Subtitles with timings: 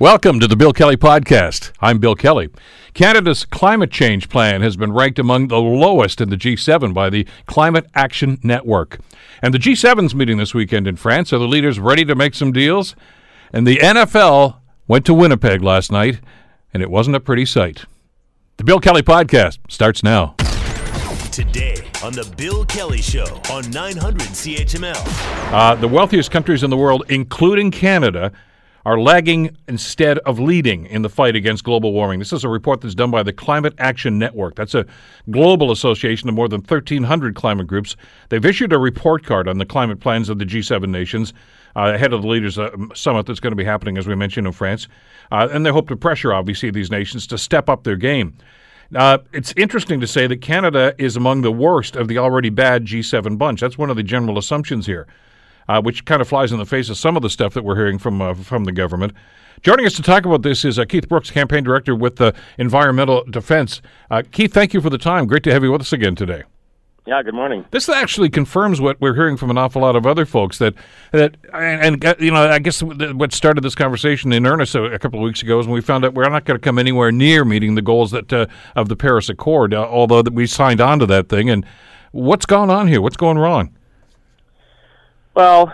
[0.00, 1.72] Welcome to the Bill Kelly Podcast.
[1.78, 2.48] I'm Bill Kelly.
[2.94, 7.28] Canada's climate change plan has been ranked among the lowest in the G7 by the
[7.44, 8.98] Climate Action Network.
[9.42, 11.34] And the G7's meeting this weekend in France.
[11.34, 12.96] Are the leaders ready to make some deals?
[13.52, 14.56] And the NFL
[14.88, 16.20] went to Winnipeg last night,
[16.72, 17.84] and it wasn't a pretty sight.
[18.56, 20.34] The Bill Kelly Podcast starts now.
[21.30, 25.52] Today on The Bill Kelly Show on 900 CHML.
[25.52, 28.32] Uh, the wealthiest countries in the world, including Canada,
[28.86, 32.18] are lagging instead of leading in the fight against global warming.
[32.18, 34.54] This is a report that's done by the Climate Action Network.
[34.54, 34.86] That's a
[35.30, 37.96] global association of more than 1,300 climate groups.
[38.30, 41.34] They've issued a report card on the climate plans of the G7 nations
[41.76, 44.46] uh, ahead of the leaders' uh, summit that's going to be happening, as we mentioned,
[44.46, 44.88] in France.
[45.30, 48.34] Uh, and they hope to pressure, obviously, these nations to step up their game.
[48.94, 52.86] Uh, it's interesting to say that Canada is among the worst of the already bad
[52.86, 53.60] G7 bunch.
[53.60, 55.06] That's one of the general assumptions here
[55.68, 57.76] uh, which kind of flies in the face of some of the stuff that we're
[57.76, 59.12] hearing from uh, from the government.
[59.62, 63.24] Joining us to talk about this is uh, Keith Brooks, campaign director with the Environmental
[63.24, 63.82] Defence.
[64.10, 65.26] Uh, Keith, thank you for the time.
[65.26, 66.44] Great to have you with us again today.
[67.06, 67.64] Yeah, good morning.
[67.70, 70.74] This actually confirms what we're hearing from an awful lot of other folks that
[71.12, 74.98] that and, and uh, you know I guess what started this conversation in earnest a,
[74.98, 77.10] couple of weeks ago is when we found out we're not going to come anywhere
[77.10, 80.80] near meeting the goals that uh, of the Paris Accord, uh, although that we signed
[80.80, 81.48] on to that thing.
[81.48, 81.64] And
[82.12, 83.00] what's going on here?
[83.00, 83.74] What's going wrong?
[85.34, 85.72] Well,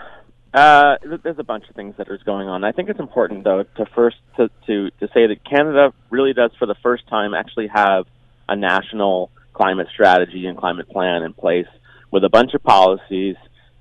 [0.53, 2.63] uh, there's a bunch of things that are going on.
[2.63, 6.51] I think it's important, though, to first to, to to say that Canada really does,
[6.59, 8.05] for the first time, actually have
[8.47, 11.67] a national climate strategy and climate plan in place
[12.11, 13.35] with a bunch of policies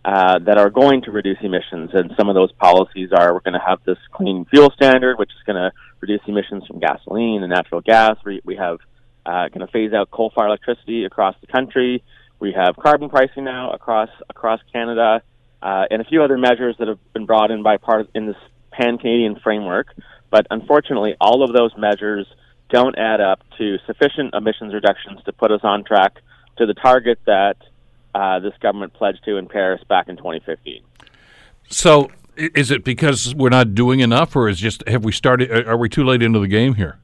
[0.05, 1.91] uh, that are going to reduce emissions.
[1.93, 5.31] And some of those policies are we're going to have this clean fuel standard, which
[5.31, 8.17] is going to reduce emissions from gasoline and natural gas.
[8.25, 8.79] We, we have
[9.25, 12.03] uh, going to phase out coal-fired electricity across the country.
[12.41, 15.23] We have carbon pricing now across across Canada
[15.63, 18.37] uh, and a few other measures that have been brought in by part in this
[18.71, 19.89] pan Canadian framework.
[20.31, 22.27] But unfortunately, all of those measures
[22.69, 26.15] don't add up to sufficient emissions reductions to put us on track
[26.59, 27.57] to the target that
[28.15, 30.83] uh, this government pledged to in Paris back in 2015.
[31.69, 35.67] So, is it because we're not doing enough, or is just have we started?
[35.67, 36.99] Are we too late into the game here?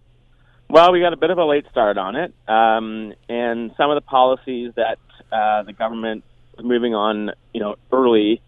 [0.68, 3.96] Well, we got a bit of a late start on it, um, and some of
[3.96, 4.98] the policies that
[5.30, 6.24] uh, the government
[6.56, 8.40] was moving on, you know, early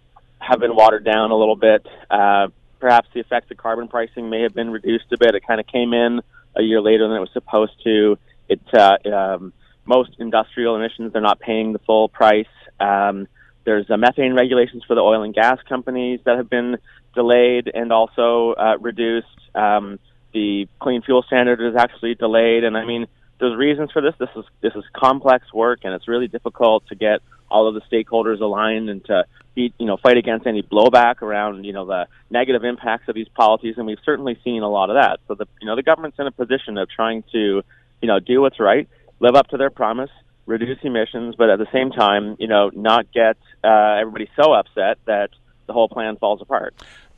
[0.47, 1.87] have been watered down a little bit.
[2.11, 2.49] Uh,
[2.81, 5.35] perhaps the effects of carbon pricing may have been reduced a bit.
[5.35, 6.21] It kind of came in
[6.55, 8.19] a year later than it was supposed to.
[8.49, 9.53] It uh, um,
[9.87, 12.47] most industrial emissions they're not paying the full price.
[12.79, 13.27] Um,
[13.65, 16.77] there's uh, methane regulations for the oil and gas companies that have been
[17.15, 19.27] delayed and also uh, reduced.
[19.55, 19.99] Um,
[20.33, 23.07] the clean fuel standard is actually delayed, and I mean,
[23.39, 24.15] there's reasons for this.
[24.19, 27.81] This is this is complex work, and it's really difficult to get all of the
[27.83, 29.25] stakeholders aligned and to
[29.55, 33.75] you know fight against any blowback around you know the negative impacts of these policies.
[33.77, 35.21] And we've certainly seen a lot of that.
[35.29, 37.63] So the you know the government's in a position of trying to
[38.01, 38.89] you know do what's right,
[39.21, 40.11] live up to their promise,
[40.47, 44.99] reduce emissions, but at the same time you know not get uh, everybody so upset
[45.07, 45.31] that
[45.67, 46.75] the whole plan falls apart.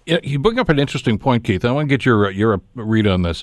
[0.07, 1.65] You bring up an interesting point, Keith.
[1.65, 3.43] I want to get your your read on this.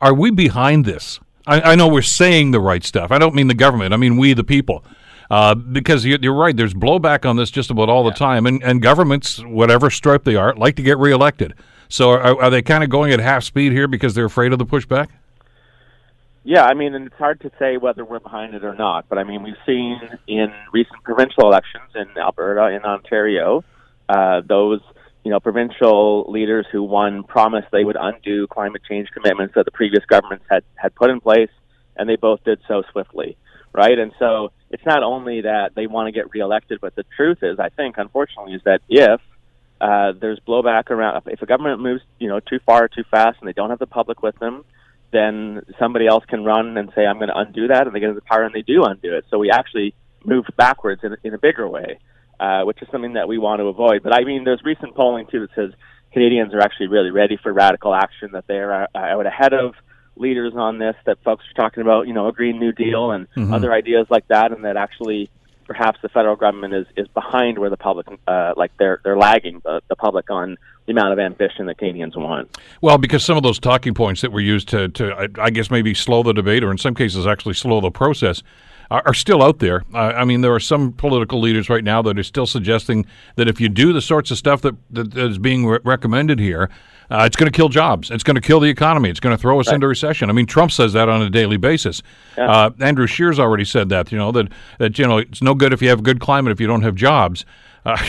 [0.00, 1.20] Are we behind this?
[1.46, 3.10] I, I know we're saying the right stuff.
[3.10, 3.94] I don't mean the government.
[3.94, 4.84] I mean we, the people.
[5.30, 8.10] Uh, because you're, you're, right, there's blowback on this just about all yeah.
[8.10, 11.54] the time, and, and governments, whatever stripe they are, like to get reelected.
[11.88, 14.58] So are, are they kind of going at half speed here because they're afraid of
[14.58, 15.08] the pushback?
[16.44, 19.08] Yeah, I mean, and it's hard to say whether we're behind it or not.
[19.08, 23.62] But I mean, we've seen in recent provincial elections in Alberta, in Ontario,
[24.08, 24.80] uh, those
[25.22, 29.70] you know provincial leaders who won promised they would undo climate change commitments that the
[29.70, 31.50] previous governments had had put in place,
[31.96, 33.36] and they both did so swiftly,
[33.72, 33.96] right?
[33.96, 37.60] And so it's not only that they want to get reelected, but the truth is,
[37.60, 39.20] I think, unfortunately, is that if
[39.80, 43.48] uh, there's blowback around, if a government moves, you know, too far, too fast, and
[43.48, 44.64] they don't have the public with them,
[45.12, 48.14] then somebody else can run and say, "I'm going to undo that," and they get
[48.14, 49.26] the power, and they do undo it.
[49.30, 49.94] So we actually
[50.24, 51.98] move backwards in, in a bigger way,
[52.40, 54.02] uh, which is something that we want to avoid.
[54.02, 55.72] But I mean, there's recent polling too that says
[56.12, 58.30] Canadians are actually really ready for radical action.
[58.32, 59.74] That they are uh, out ahead of
[60.16, 63.26] leaders on this that folks are talking about, you know, a Green New Deal and
[63.30, 63.52] mm-hmm.
[63.52, 65.30] other ideas like that, and that actually
[65.66, 69.60] perhaps the federal government is, is behind where the public, uh, like they're they're lagging
[69.64, 70.56] the, the public on
[70.86, 72.58] the amount of ambition that Canadians want.
[72.80, 75.70] Well, because some of those talking points that were used to, to I, I guess
[75.70, 78.42] maybe slow the debate, or in some cases actually slow the process,
[78.90, 79.84] are, are still out there.
[79.94, 83.06] Uh, I mean, there are some political leaders right now that are still suggesting
[83.36, 86.68] that if you do the sorts of stuff that, that is being re- recommended here,
[87.12, 88.10] uh, it's going to kill jobs.
[88.10, 89.10] It's going to kill the economy.
[89.10, 89.74] It's going to throw us right.
[89.74, 90.30] into recession.
[90.30, 92.02] I mean, Trump says that on a daily basis.
[92.38, 92.50] Yeah.
[92.50, 94.10] Uh, Andrew Scheer's already said that.
[94.10, 94.48] You know that
[94.78, 96.80] that you know it's no good if you have a good climate if you don't
[96.80, 97.44] have jobs.
[97.84, 98.02] Uh,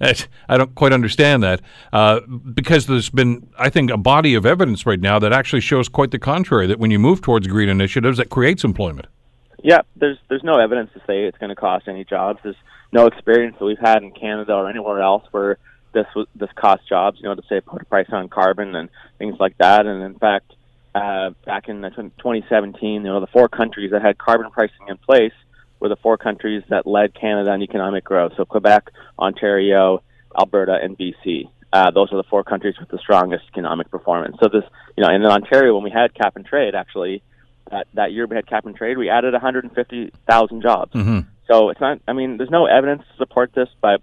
[0.48, 1.60] I don't quite understand that
[1.92, 5.88] uh, because there's been, I think, a body of evidence right now that actually shows
[5.88, 6.66] quite the contrary.
[6.66, 9.06] That when you move towards green initiatives, that creates employment.
[9.62, 12.40] Yeah, there's there's no evidence to say it's going to cost any jobs.
[12.42, 12.56] There's
[12.90, 15.58] no experience that we've had in Canada or anywhere else where
[15.92, 17.18] this was this costs jobs.
[17.20, 18.88] You know, to say put a price on carbon and
[19.18, 19.86] things like that.
[19.86, 20.52] And in fact,
[20.94, 25.32] uh, back in 2017, you know, the four countries that had carbon pricing in place
[25.78, 28.32] were the four countries that led Canada in economic growth.
[28.36, 30.02] So Quebec, Ontario,
[30.38, 31.48] Alberta, and BC.
[31.72, 34.36] Uh, those are the four countries with the strongest economic performance.
[34.42, 34.64] So this,
[34.96, 37.22] you know, and in Ontario, when we had cap and trade, actually,
[37.70, 40.92] that that year we had cap and trade, we added 150,000 jobs.
[40.92, 41.20] Mm-hmm.
[41.46, 42.00] So it's not.
[42.06, 44.02] I mean, there's no evidence to support this, but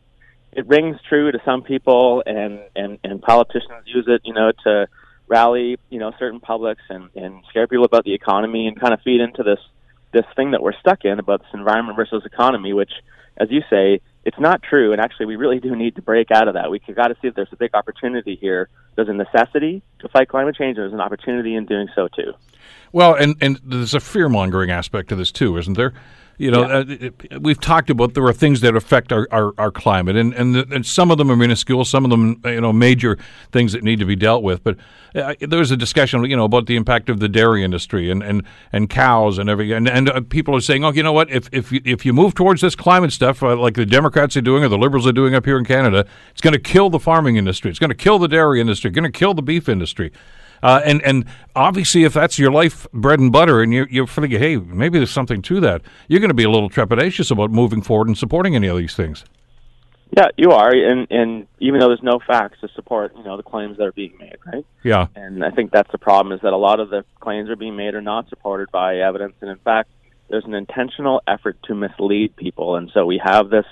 [0.58, 4.88] it rings true to some people, and and and politicians use it, you know, to
[5.28, 9.00] rally, you know, certain publics and and scare people about the economy and kind of
[9.04, 9.60] feed into this
[10.14, 12.92] this thing that we're stuck in about this environment versus economy, which,
[13.38, 14.94] as you say, it's not true.
[14.94, 16.72] And actually, we really do need to break out of that.
[16.72, 18.68] We've got to see if there's a big opportunity here.
[18.96, 20.78] There's a necessity to fight climate change.
[20.78, 22.34] There's an opportunity in doing so too.
[22.92, 25.94] Well, and and there's a fear mongering aspect to this too, isn't there?
[26.38, 26.78] You know, yeah.
[26.78, 30.36] uh, it, we've talked about there are things that affect our, our, our climate, and,
[30.36, 33.18] and and some of them are minuscule, some of them you know major
[33.52, 34.64] things that need to be dealt with.
[34.64, 34.78] But
[35.16, 38.22] uh, there was a discussion, you know, about the impact of the dairy industry and,
[38.22, 41.32] and, and cows and everything, and and uh, people are saying, oh, you know what,
[41.32, 44.42] if if you, if you move towards this climate stuff uh, like the Democrats are
[44.42, 47.00] doing or the Liberals are doing up here in Canada, it's going to kill the
[47.00, 50.12] farming industry, it's going to kill the dairy industry, going to kill the beef industry.
[50.64, 51.26] Uh, and and
[51.56, 55.12] obviously, if that's your life bread and butter, and you're, you're thinking, hey, maybe there's
[55.12, 58.56] something to that, you're going to be a little trepidatious about moving forward and supporting
[58.56, 59.24] any of these things.
[60.16, 63.44] Yeah, you are, and and even though there's no facts to support, you know, the
[63.44, 64.66] claims that are being made, right?
[64.84, 65.08] Yeah.
[65.16, 67.76] And I think that's the problem is that a lot of the claims are being
[67.76, 69.90] made are not supported by evidence, and in fact,
[70.30, 73.66] there's an intentional effort to mislead people, and so we have this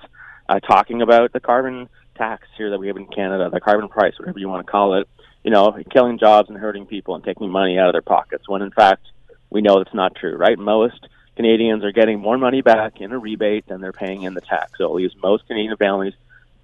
[0.50, 1.88] uh, talking about the carbon
[2.18, 5.00] tax here that we have in Canada, the carbon price, whatever you want to call
[5.00, 5.08] it,
[5.46, 8.64] you know, killing jobs and hurting people and taking money out of their pockets when
[8.64, 9.06] in fact
[9.52, 10.58] we know that's not true, right?
[10.58, 14.42] Most Canadians are getting more money back in a rebate than they're paying in the
[14.42, 14.72] tax.
[14.80, 16.16] So it leaves most Canadian families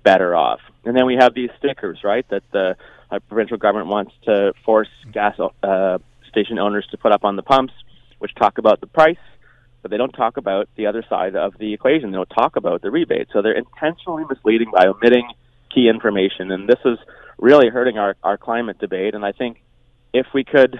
[0.03, 0.61] better off.
[0.83, 2.75] And then we have these stickers, right, that the
[3.11, 5.99] uh, provincial government wants to force gas uh,
[6.29, 7.73] station owners to put up on the pumps,
[8.17, 9.17] which talk about the price,
[9.83, 12.09] but they don't talk about the other side of the equation.
[12.09, 13.27] They don't talk about the rebate.
[13.31, 15.29] So they're intentionally misleading by omitting
[15.71, 16.51] key information.
[16.51, 16.97] And this is
[17.41, 19.13] really hurting our, our climate debate.
[19.13, 19.61] And I think
[20.13, 20.79] if we could,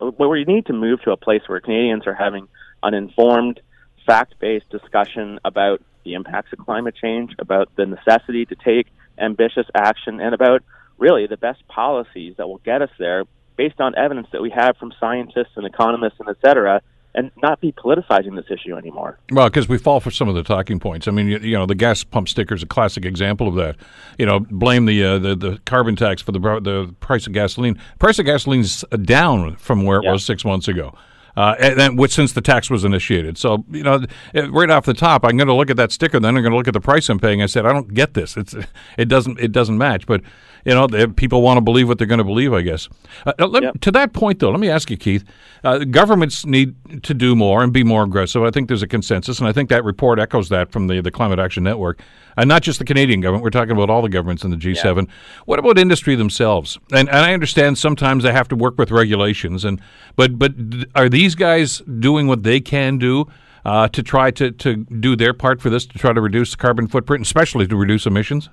[0.00, 2.48] well, we need to move to a place where Canadians are having
[2.82, 3.60] an informed,
[4.06, 8.86] fact based discussion about the impacts of climate change, about the necessity to take
[9.18, 10.64] ambitious action, and about
[10.96, 13.24] really the best policies that will get us there
[13.56, 16.80] based on evidence that we have from scientists and economists and et cetera
[17.14, 19.18] and not be politicizing this issue anymore.
[19.30, 21.08] Well, because we fall for some of the talking points.
[21.08, 23.76] I mean, you, you, know, the gas pump sticker is a classic example of that.
[24.18, 27.80] You know, blame the uh, the, the carbon tax for the the price of gasoline.
[27.98, 30.12] Price of gasoline's down from where it yeah.
[30.12, 30.94] was six months ago.
[31.40, 33.38] Uh, and then which since the tax was initiated.
[33.38, 34.04] So you know,
[34.50, 36.20] right off the top, I'm going to look at that sticker.
[36.20, 37.40] Then I'm going to look at the price I'm paying.
[37.40, 38.36] I said, I don't get this.
[38.36, 38.54] It's
[38.98, 40.04] it doesn't it doesn't match.
[40.04, 40.20] But
[40.66, 42.90] you know, people want to believe what they're going to believe, I guess.
[43.24, 43.80] Uh, let, yep.
[43.80, 45.24] To that point, though, let me ask you, Keith.
[45.64, 48.42] Uh, governments need to do more and be more aggressive.
[48.42, 51.10] I think there's a consensus, and I think that report echoes that from the, the
[51.10, 52.02] Climate Action Network.
[52.36, 54.96] And not just the Canadian government, we're talking about all the governments in the G7.
[54.96, 55.12] Yeah.
[55.46, 56.78] What about industry themselves?
[56.92, 59.80] And, and I understand sometimes they have to work with regulations, and
[60.16, 60.52] but but
[60.94, 63.26] are these guys doing what they can do?
[63.62, 66.56] Uh, to try to, to do their part for this to try to reduce the
[66.56, 68.48] carbon footprint, especially to reduce emissions?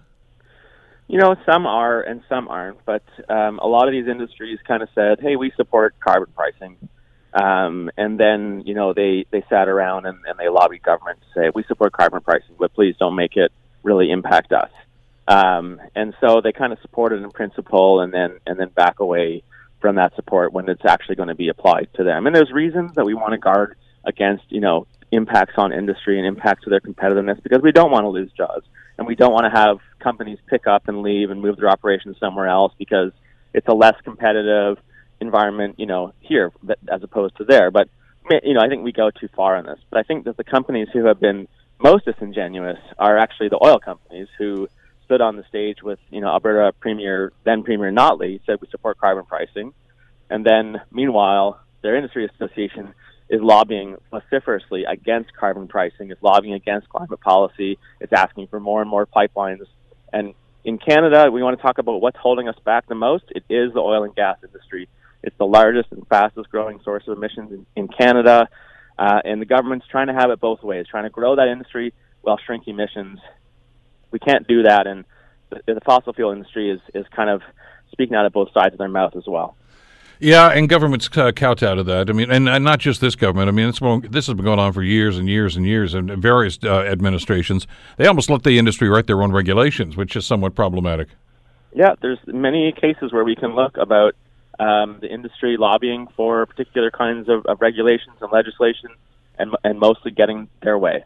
[1.08, 4.84] You know, some are and some aren't, but um, a lot of these industries kind
[4.84, 6.76] of said, "Hey, we support carbon pricing,"
[7.34, 11.40] um, and then you know they they sat around and, and they lobbied government to
[11.40, 13.54] say, "We support carbon pricing, but please don't make it
[13.84, 14.72] really impact us."
[15.30, 19.00] Um, and so they kind of support it in principle, and then and then back
[19.00, 19.44] away
[19.80, 22.26] from that support when it's actually going to be applied to them.
[22.26, 26.28] And there's reasons that we want to guard against, you know, impacts on industry and
[26.28, 28.66] impacts to their competitiveness because we don't want to lose jobs
[28.98, 32.18] and we don't want to have companies pick up and leave and move their operations
[32.20, 33.12] somewhere else because
[33.54, 34.78] it's a less competitive
[35.22, 36.52] environment, you know, here
[36.92, 37.72] as opposed to there.
[37.72, 37.90] But
[38.44, 39.80] you know, I think we go too far on this.
[39.90, 41.48] But I think that the companies who have been
[41.82, 44.68] most disingenuous are actually the oil companies who
[45.08, 49.00] stood on the stage with, you know, Alberta Premier, then Premier Notley, said we support
[49.00, 49.74] carbon pricing,
[50.30, 52.94] and then meanwhile, their industry association
[53.30, 58.82] is lobbying vociferously against carbon pricing, is lobbying against climate policy, it's asking for more
[58.82, 59.66] and more pipelines.
[60.12, 60.34] And
[60.64, 63.26] in Canada, we want to talk about what's holding us back the most.
[63.30, 64.90] It is the oil and gas industry.
[65.24, 68.50] It's the largest and fastest growing source of emissions in, in Canada.
[69.00, 71.94] Uh, and the government's trying to have it both ways, trying to grow that industry
[72.22, 73.20] while shrink emissions
[74.12, 75.06] we can't do that, and
[75.50, 77.42] the, the fossil fuel industry is is kind of
[77.92, 79.56] speaking out of both sides of their mouth as well.
[80.20, 82.10] Yeah, and governments uh, out of that.
[82.10, 83.50] I mean, and, and not just this government.
[83.50, 86.10] I mean, it's, this has been going on for years and years and years, and
[86.18, 87.68] various uh, administrations.
[87.98, 91.10] They almost let the industry write their own regulations, which is somewhat problematic.
[91.74, 94.16] Yeah, there's many cases where we can look about
[94.58, 98.90] um, the industry lobbying for particular kinds of, of regulations and legislation,
[99.38, 101.04] and and mostly getting their way.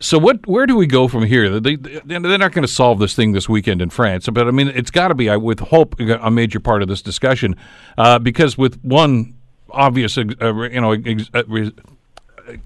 [0.00, 0.46] So what?
[0.46, 1.58] Where do we go from here?
[1.58, 4.68] They, they're not going to solve this thing this weekend in France, but I mean,
[4.68, 7.56] it's got to be, I with hope, a major part of this discussion,
[7.96, 9.34] uh, because with one
[9.70, 10.92] obvious, uh, you know,
[11.34, 11.70] uh,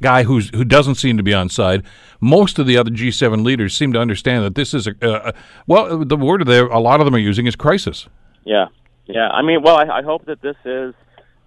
[0.03, 1.85] guy who's who doesn't seem to be on side,
[2.21, 5.35] most of the other G7 leaders seem to understand that this is a,
[5.67, 8.09] well, the word there a lot of them are using is crisis.
[8.45, 8.67] Yeah,
[9.07, 9.29] yeah.
[9.29, 10.95] I mean, well, I, I hope that this is.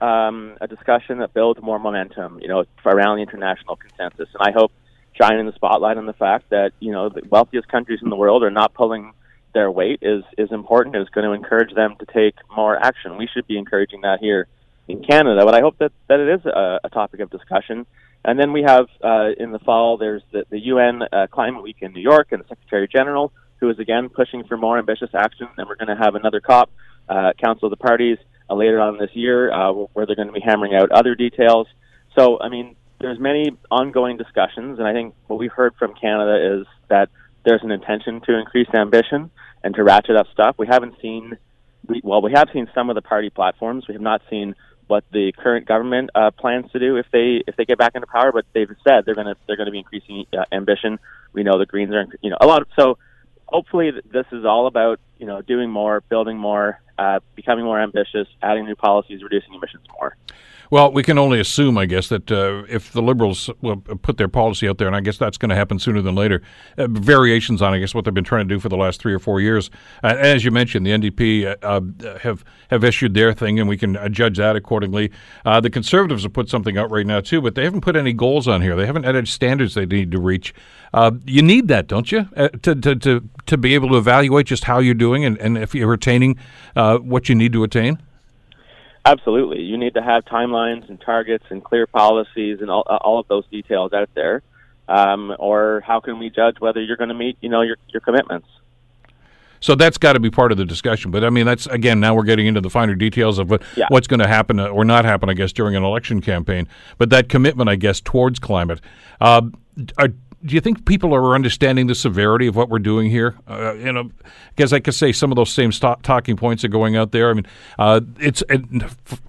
[0.01, 4.51] Um, a discussion that builds more momentum, you know, around the international consensus, and I
[4.51, 4.73] hope
[5.21, 8.43] shining the spotlight on the fact that you know the wealthiest countries in the world
[8.43, 9.13] are not pulling
[9.53, 10.95] their weight is is important.
[10.95, 13.17] It's going to encourage them to take more action.
[13.17, 14.47] We should be encouraging that here
[14.87, 17.85] in Canada, but I hope that that it is a, a topic of discussion.
[18.23, 21.77] And then we have uh, in the fall there's the, the UN uh, Climate Week
[21.81, 25.47] in New York and the Secretary General who is again pushing for more ambitious action.
[25.57, 26.69] And we're going to have another COP,
[27.07, 28.17] uh, Council of the Parties,
[28.49, 31.67] uh, later on this year uh, where they're going to be hammering out other details.
[32.17, 36.59] So I mean, there's many ongoing discussions, and I think what we've heard from Canada
[36.59, 37.09] is that
[37.45, 39.29] there's an intention to increase ambition
[39.63, 40.55] and to ratchet up stuff.
[40.57, 41.37] We haven't seen,
[41.87, 43.87] we, well, we have seen some of the party platforms.
[43.87, 44.55] We have not seen
[44.87, 48.07] what the current government uh, plans to do if they if they get back into
[48.07, 48.31] power.
[48.31, 50.97] But they've said they're going to they're going to be increasing uh, ambition.
[51.31, 52.63] We know the Greens are, you know, a lot.
[52.63, 52.97] Of, so
[53.45, 58.27] hopefully this is all about you know doing more, building more, uh, becoming more ambitious,
[58.41, 60.17] adding new policies, reducing emissions more.
[60.71, 64.27] Well, we can only assume, I guess, that uh, if the Liberals will put their
[64.27, 66.41] policy out there, and I guess that's going to happen sooner than later,
[66.77, 69.13] uh, variations on, I guess, what they've been trying to do for the last three
[69.13, 69.69] or four years.
[70.03, 73.77] Uh, as you mentioned, the NDP uh, uh, have have issued their thing, and we
[73.77, 75.11] can uh, judge that accordingly.
[75.43, 78.47] the Conservatives have put something out right now too, but they haven't put any goals
[78.47, 78.75] on here.
[78.75, 80.53] They haven't added standards they need to reach.
[81.25, 82.27] you need that, don't you,
[82.63, 85.75] to, to to to be able to evaluate just how you're doing and, and if
[85.75, 86.37] you're attaining
[86.73, 87.99] what you need to attain.
[89.05, 93.27] Absolutely, you need to have timelines and targets and clear policies and all, all of
[93.27, 94.41] those details out there.
[94.87, 98.01] Um, or how can we judge whether you're going to meet, you know, your your
[98.01, 98.47] commitments?
[99.59, 101.09] So that's got to be part of the discussion.
[101.11, 103.85] But I mean, that's again now we're getting into the finer details of what yeah.
[103.89, 106.67] what's going to happen uh, or not happen, I guess, during an election campaign.
[106.97, 108.79] But that commitment, I guess, towards climate.
[109.19, 109.49] Uh,
[109.97, 110.09] are,
[110.45, 113.35] do you think people are understanding the severity of what we're doing here?
[113.47, 114.11] Uh, you know,
[114.55, 117.29] because I could say some of those same st- talking points are going out there.
[117.29, 117.47] I mean,
[117.79, 118.43] uh, it's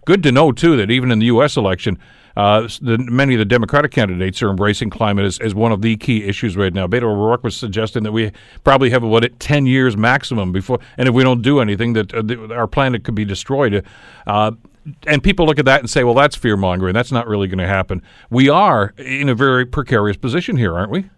[0.05, 1.57] good to know too that even in the U.S.
[1.57, 1.99] election,
[2.37, 5.97] uh, the, many of the Democratic candidates are embracing climate as, as one of the
[5.97, 6.87] key issues right now.
[6.87, 8.31] Beto O'Rourke was suggesting that we
[8.63, 12.55] probably have about ten years maximum before, and if we don't do anything, that uh,
[12.55, 13.85] our planet could be destroyed.
[15.07, 16.95] And people look at that and say, well, that's fear mongering.
[16.95, 18.03] That's not really going to happen.
[18.31, 21.11] We are in a very precarious position here, aren't we?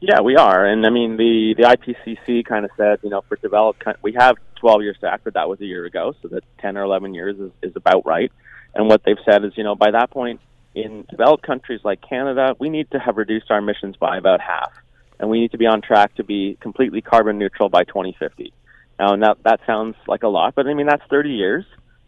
[0.00, 0.64] Yeah, we are.
[0.64, 4.36] And I mean, the, the IPCC kind of said, you know, for developed, we have
[4.56, 6.14] 12 years to act, but that was a year ago.
[6.22, 8.32] So that 10 or 11 years is, is about right.
[8.74, 10.40] And what they've said is, you know, by that point,
[10.74, 14.72] in developed countries like Canada, we need to have reduced our emissions by about half.
[15.18, 18.54] And we need to be on track to be completely carbon neutral by 2050.
[18.98, 21.64] Now, that, that sounds like a lot, but I mean, that's 30 years.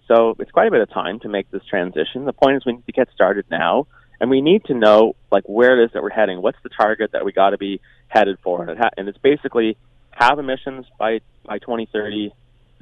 [0.09, 2.25] So it's quite a bit of time to make this transition.
[2.25, 3.87] The point is we need to get started now,
[4.21, 6.43] and we need to know like where it is that we're heading.
[6.43, 8.65] What's the target that we got to be headed for?
[8.97, 9.77] And it's basically
[10.11, 12.33] have emissions by by 2030,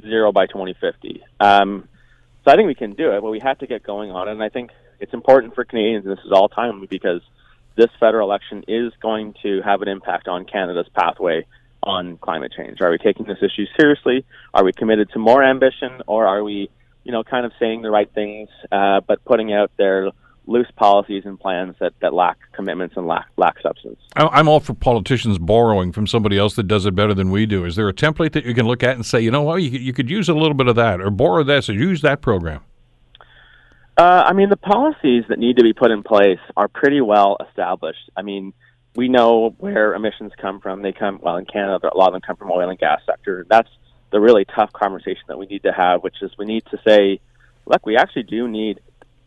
[0.02, 1.22] zero by 2050.
[1.38, 1.88] Um,
[2.44, 4.32] so I think we can do it, but we have to get going on it.
[4.32, 7.20] And I think it's important for Canadians, and this is all timely because
[7.76, 11.46] this federal election is going to have an impact on Canada's pathway
[11.82, 12.80] on climate change.
[12.80, 14.24] Are we taking this issue seriously?
[14.52, 16.70] Are we committed to more ambition, or are we
[17.04, 20.10] you know, kind of saying the right things, uh, but putting out their
[20.46, 24.00] loose policies and plans that, that lack commitments and lack lack substance.
[24.16, 27.64] I'm all for politicians borrowing from somebody else that does it better than we do.
[27.64, 29.70] Is there a template that you can look at and say, you know what, you,
[29.70, 32.62] you could use a little bit of that, or borrow this, or use that program?
[33.96, 37.36] Uh, I mean, the policies that need to be put in place are pretty well
[37.46, 38.10] established.
[38.16, 38.52] I mean,
[38.96, 40.82] we know where emissions come from.
[40.82, 41.90] They come well in Canada.
[41.92, 43.46] A lot of them come from oil and gas sector.
[43.48, 43.68] That's
[44.10, 47.20] the really tough conversation that we need to have, which is we need to say,
[47.66, 48.80] look, we actually do need,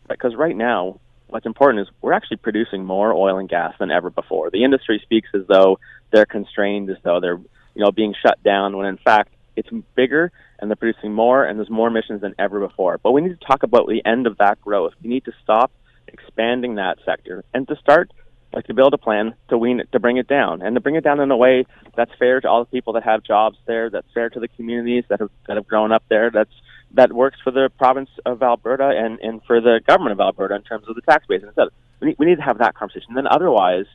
[0.08, 4.10] because right now, what's important is we're actually producing more oil and gas than ever
[4.10, 4.50] before.
[4.50, 5.78] The industry speaks as though
[6.12, 7.38] they're constrained, as though they're,
[7.74, 11.58] you know, being shut down, when in fact it's bigger and they're producing more and
[11.58, 12.98] there's more emissions than ever before.
[12.98, 14.92] But we need to talk about the end of that growth.
[15.02, 15.72] We need to stop
[16.08, 18.12] expanding that sector and to start
[18.54, 20.94] like to build a plan to wean it, to bring it down, and to bring
[20.94, 23.90] it down in a way that's fair to all the people that have jobs there,
[23.90, 26.52] that's fair to the communities that have that have grown up there, that's
[26.92, 30.62] that works for the province of Alberta and and for the government of Alberta in
[30.62, 31.42] terms of the tax base.
[31.42, 31.68] Instead,
[32.00, 33.14] we need, we need to have that conversation.
[33.14, 33.86] Then otherwise,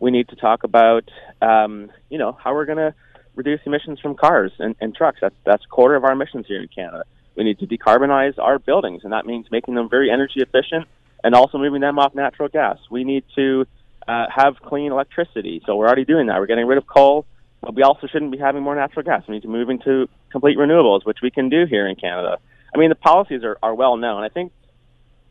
[0.00, 1.10] we need to talk about
[1.42, 2.94] um, you know how we're going to
[3.34, 5.18] reduce emissions from cars and, and trucks.
[5.20, 7.04] That's that's a quarter of our emissions here in Canada.
[7.36, 10.86] We need to decarbonize our buildings, and that means making them very energy efficient
[11.22, 12.78] and also moving them off natural gas.
[12.90, 13.66] We need to
[14.08, 15.62] uh, have clean electricity.
[15.66, 16.38] So we're already doing that.
[16.40, 17.26] We're getting rid of coal,
[17.60, 19.22] but we also shouldn't be having more natural gas.
[19.28, 22.38] We need to move into complete renewables, which we can do here in Canada.
[22.74, 24.22] I mean, the policies are, are well known.
[24.22, 24.52] I think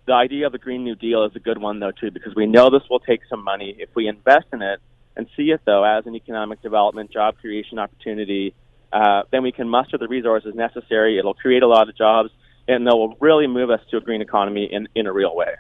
[0.06, 2.46] the idea of the Green New Deal is a good one, though, too, because we
[2.46, 3.76] know this will take some money.
[3.78, 4.80] If we invest in it
[5.16, 8.54] and see it, though, as an economic development, job creation opportunity,
[8.94, 11.18] uh, then we can muster the resources necessary.
[11.18, 12.30] It'll create a lot of jobs
[12.68, 15.56] and that will really move us to a green economy in, in a real way.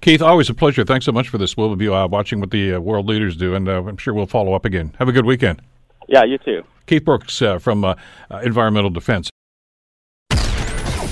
[0.00, 0.84] Keith, always a pleasure.
[0.84, 1.56] Thanks so much for this.
[1.56, 4.26] We'll be uh, watching what the uh, world leaders do, and uh, I'm sure we'll
[4.26, 4.94] follow up again.
[4.98, 5.62] Have a good weekend.
[6.08, 6.62] Yeah, you too.
[6.86, 7.94] Keith Brooks uh, from uh,
[8.30, 9.30] uh, Environmental Defence.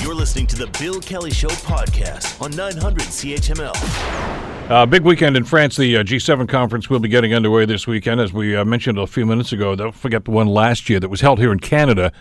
[0.03, 4.71] You're listening to the Bill Kelly Show podcast on 900 CHML.
[4.71, 5.77] Uh, big weekend in France.
[5.77, 9.07] The uh, G7 conference will be getting underway this weekend, as we uh, mentioned a
[9.07, 9.75] few minutes ago.
[9.75, 12.13] Don't forget the one last year that was held here in Canada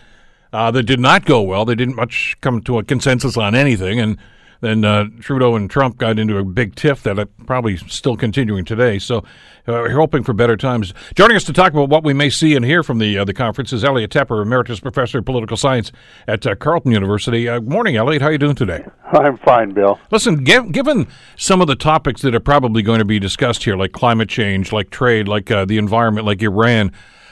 [0.54, 1.66] uh, that did not go well.
[1.66, 4.18] They didn't much come to a consensus on anything, and
[4.62, 8.66] then uh, Trudeau and Trump got into a big tiff that are probably still continuing
[8.66, 9.00] today.
[9.00, 9.24] So uh,
[9.68, 10.94] we're hoping for better times.
[11.16, 13.34] Joining us to talk about what we may see and hear from the uh, the
[13.34, 15.92] conference is Elliot Tepper, emeritus professor of political science
[16.28, 17.48] at uh, Carleton University.
[17.48, 18.22] Uh, morning, Elliot.
[18.22, 18.86] How are you doing today?
[19.14, 20.00] I'm fine, Bill.
[20.12, 23.92] Listen, given some of the topics that are probably going to be discussed here, like
[23.94, 26.92] climate change, like trade, like uh, the environment, like Iran.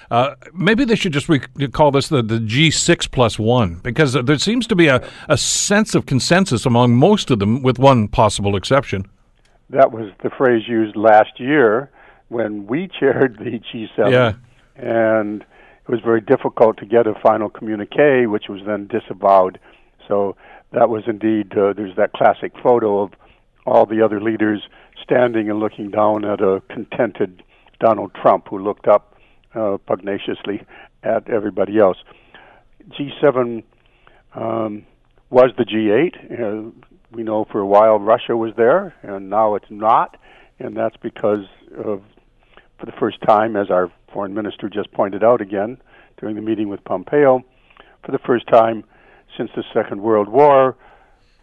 [0.09, 1.27] Uh, maybe they should just
[1.73, 5.95] call this the, the G6 plus one because there seems to be a, a sense
[5.95, 9.05] of consensus among most of them, with one possible exception.
[9.69, 11.91] That was the phrase used last year
[12.29, 14.11] when we chaired the G7.
[14.11, 14.33] Yeah.
[14.75, 19.59] And it was very difficult to get a final communique, which was then disavowed.
[20.07, 20.35] So
[20.71, 23.11] that was indeed, uh, there's that classic photo of
[23.65, 24.61] all the other leaders
[25.03, 27.43] standing and looking down at a contented
[27.79, 29.15] Donald Trump who looked up
[29.57, 30.65] uh, pugnaciously
[31.03, 31.97] at everybody else.
[32.91, 33.63] G7
[34.35, 34.85] um,
[35.29, 36.11] was the G8.
[36.31, 36.71] Uh,
[37.11, 40.17] we know for a while Russia was there, and now it's not,
[40.59, 41.45] and that's because
[41.77, 42.01] of,
[42.79, 45.77] for the first time, as our foreign minister just pointed out again
[46.19, 47.43] during the meeting with Pompeo,
[48.05, 48.83] for the first time
[49.37, 50.75] since the Second World War,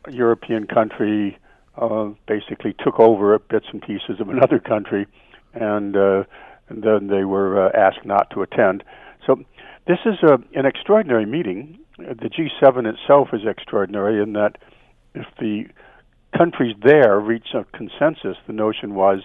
[0.07, 1.39] a European country
[1.77, 5.07] uh, basically took over bits and pieces of another country,
[5.55, 6.25] and uh,
[6.69, 8.85] and then they were uh, asked not to attend.
[9.27, 9.37] So
[9.87, 11.79] this is a, an extraordinary meeting.
[11.99, 14.59] The G7 itself is extraordinary in that
[15.15, 15.67] if the
[16.37, 19.21] countries there reach a consensus, the notion was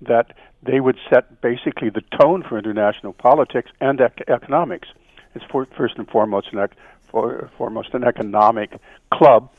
[0.00, 4.88] that they would set basically the tone for international politics and ec- economics.
[5.34, 6.76] It's for, first and foremost an, ec-
[7.10, 8.78] for, foremost an economic
[9.12, 9.50] club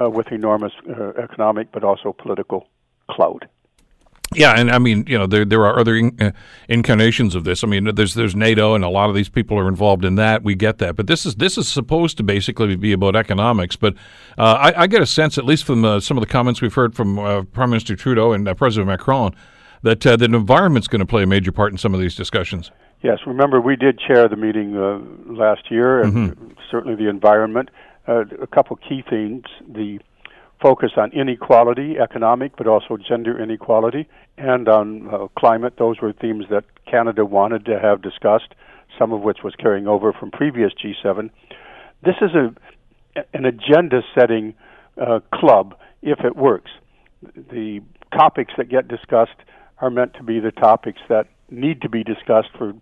[0.00, 2.68] uh, with enormous uh, economic but also political
[3.10, 3.44] clout.
[4.38, 6.30] Yeah, and I mean, you know, there there are other in, uh,
[6.68, 7.64] incarnations of this.
[7.64, 10.44] I mean, there's there's NATO, and a lot of these people are involved in that.
[10.44, 13.74] We get that, but this is this is supposed to basically be about economics.
[13.74, 13.94] But
[14.38, 16.72] uh, I, I, get a sense, at least from uh, some of the comments we've
[16.72, 19.34] heard from uh, Prime Minister Trudeau and uh, President Macron,
[19.82, 22.70] that uh, the environment's going to play a major part in some of these discussions.
[23.02, 24.74] Yes, remember we did chair the meeting
[25.36, 26.50] last year, and mm-hmm.
[26.70, 27.70] certainly the environment.
[28.06, 29.98] a couple key themes: the
[30.60, 35.74] focus on inequality, economic, but also gender inequality, and on uh, climate.
[35.78, 38.54] Those were themes that Canada wanted to have discussed,
[38.98, 41.30] some of which was carrying over from previous G7.
[42.04, 42.54] This is a
[43.34, 44.54] an agenda setting
[44.96, 46.70] uh, club if it works.
[47.34, 47.80] The
[48.12, 49.36] topics that get discussed
[49.80, 52.74] are meant to be the topics that need to be discussed for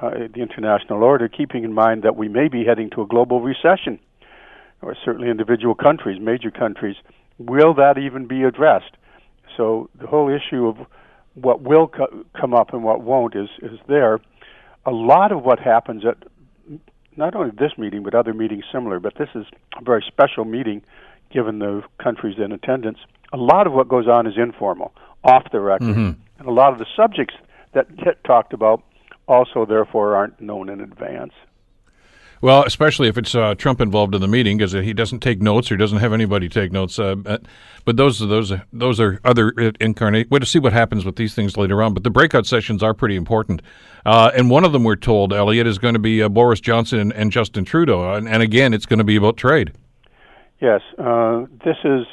[0.00, 3.40] uh, the international order, keeping in mind that we may be heading to a global
[3.40, 3.98] recession
[4.84, 6.96] or certainly individual countries, major countries,
[7.38, 8.92] will that even be addressed?
[9.56, 10.76] So the whole issue of
[11.34, 14.20] what will co- come up and what won't is is there.
[14.86, 16.16] A lot of what happens at
[17.16, 19.46] not only this meeting but other meetings similar, but this is
[19.78, 20.82] a very special meeting
[21.32, 22.98] given the countries in attendance.
[23.32, 24.92] A lot of what goes on is informal,
[25.24, 26.20] off the record, mm-hmm.
[26.38, 27.34] and a lot of the subjects
[27.72, 28.82] that get talked about
[29.26, 31.32] also therefore aren't known in advance.
[32.44, 35.72] Well, especially if it's uh, Trump involved in the meeting, because he doesn't take notes
[35.72, 36.98] or doesn't have anybody take notes.
[36.98, 37.14] Uh,
[37.86, 39.48] but those are those those are other
[39.80, 40.30] incarnate.
[40.30, 41.94] We'll see what happens with these things later on.
[41.94, 43.62] But the breakout sessions are pretty important,
[44.04, 46.98] uh, and one of them we're told, Elliot, is going to be uh, Boris Johnson
[46.98, 49.72] and, and, Justin Trudeau, and, and, again, it's going to be about trade.
[50.60, 52.04] Yes, uh, this is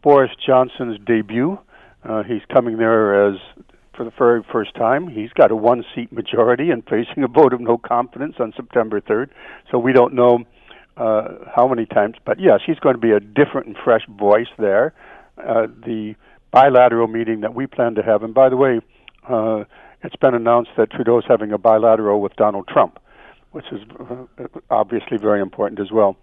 [0.00, 1.58] Boris Johnson's debut.
[2.02, 3.38] Uh, he's coming there as
[3.96, 5.08] for the very first time.
[5.08, 9.00] He's got a one seat majority and facing a vote of no confidence on September
[9.00, 9.30] 3rd.
[9.70, 10.44] So we don't know
[10.96, 14.48] uh, how many times, but yes, he's going to be a different and fresh voice
[14.58, 14.94] there.
[15.38, 16.14] Uh, the
[16.52, 18.80] bilateral meeting that we plan to have, and by the way,
[19.28, 19.64] uh,
[20.02, 22.98] it's been announced that Trudeau's having a bilateral with Donald Trump,
[23.52, 26.16] which is uh, obviously very important as well.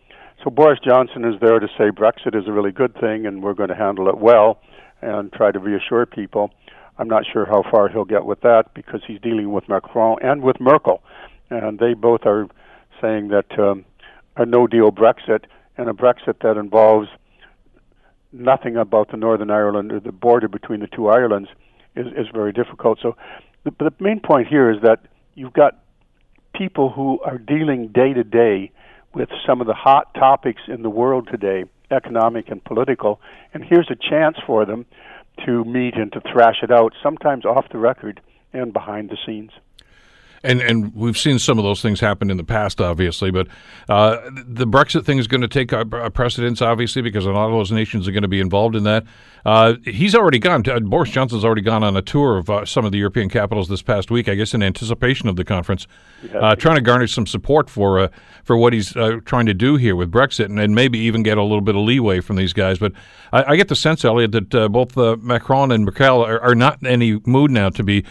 [0.43, 3.53] So Boris Johnson is there to say Brexit is a really good thing and we're
[3.53, 4.59] going to handle it well
[5.01, 6.51] and try to reassure people.
[6.97, 10.41] I'm not sure how far he'll get with that because he's dealing with Macron and
[10.41, 11.01] with Merkel,
[11.49, 12.47] and they both are
[13.01, 13.85] saying that um,
[14.37, 15.45] a no deal Brexit
[15.77, 17.07] and a Brexit that involves
[18.31, 21.49] nothing about the Northern Ireland or the border between the two Irelands
[21.95, 22.99] is, is very difficult.
[23.01, 23.15] So
[23.63, 25.79] the, the main point here is that you've got
[26.55, 28.71] people who are dealing day to day
[29.13, 33.19] with some of the hot topics in the world today, economic and political,
[33.53, 34.85] and here's a chance for them
[35.45, 38.21] to meet and to thrash it out, sometimes off the record
[38.53, 39.51] and behind the scenes.
[40.43, 43.29] And and we've seen some of those things happen in the past, obviously.
[43.29, 43.47] But
[43.87, 47.51] uh, the Brexit thing is going to take a, precedence, obviously, because a lot of
[47.51, 49.05] those nations are going to be involved in that.
[49.45, 50.63] Uh, he's already gone.
[50.63, 53.29] To, uh, Boris Johnson's already gone on a tour of uh, some of the European
[53.29, 55.87] capitals this past week, I guess, in anticipation of the conference,
[56.35, 58.07] uh, trying to garner some support for uh,
[58.43, 58.93] for what he's
[59.25, 61.81] trying to do here with Brexit, and, and, maybe even get a little bit of
[61.81, 62.79] leeway from these guys.
[62.79, 62.91] But
[63.31, 66.87] I, I get the sense, Elliot, that both Macron and Merkel are, are, not in
[66.87, 68.03] any mood now to be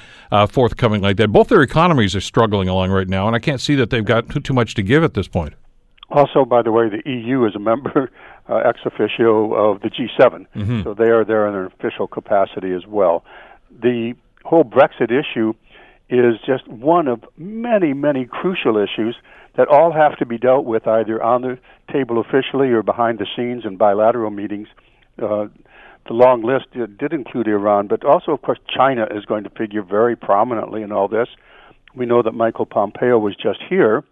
[0.49, 1.29] forthcoming like that.
[1.29, 4.29] Both their economies are struggling along right now, and I can't see that they've got
[4.29, 5.55] too, too much to give at this point.
[6.11, 8.11] Also, by the way, the EU is a member
[8.49, 10.83] uh, ex officio of the G7, mm-hmm.
[10.83, 13.25] so they are there in an official capacity as well.
[13.71, 15.55] The whole Brexit issue
[16.09, 19.17] is just one of many, many crucial issues
[19.57, 21.59] that all have to be dealt with either on the
[21.93, 24.69] table officially or behind the scenes in bilateral meetings.
[25.23, 25.47] Uh,
[26.07, 29.83] the long list did include Iran, but also, of course, China is going to figure
[29.83, 31.29] very prominently in all this.
[31.95, 34.05] We know that Michael Pompeo was just here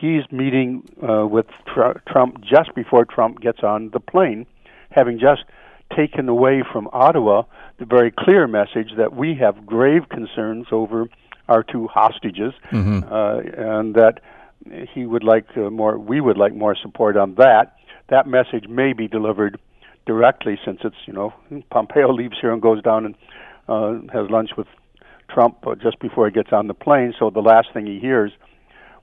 [0.00, 4.46] he's meeting uh, with tr- Trump just before Trump gets on the plane,
[4.90, 5.44] having just
[5.94, 7.42] taken away from Ottawa
[7.78, 11.08] the very clear message that we have grave concerns over
[11.48, 13.00] our two hostages, mm-hmm.
[13.12, 13.38] uh,
[13.78, 14.20] and that
[14.92, 15.98] he would like uh, more.
[15.98, 17.76] We would like more support on that.
[18.08, 19.58] That message may be delivered
[20.06, 21.32] directly, since it's you know
[21.70, 23.14] Pompeo leaves here and goes down and
[23.68, 24.68] uh, has lunch with
[25.32, 27.14] Trump uh, just before he gets on the plane.
[27.18, 28.32] So the last thing he hears,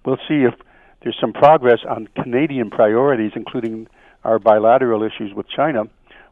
[0.06, 0.54] we'll see if
[1.02, 3.88] there's some progress on Canadian priorities, including
[4.24, 5.84] our bilateral issues with China.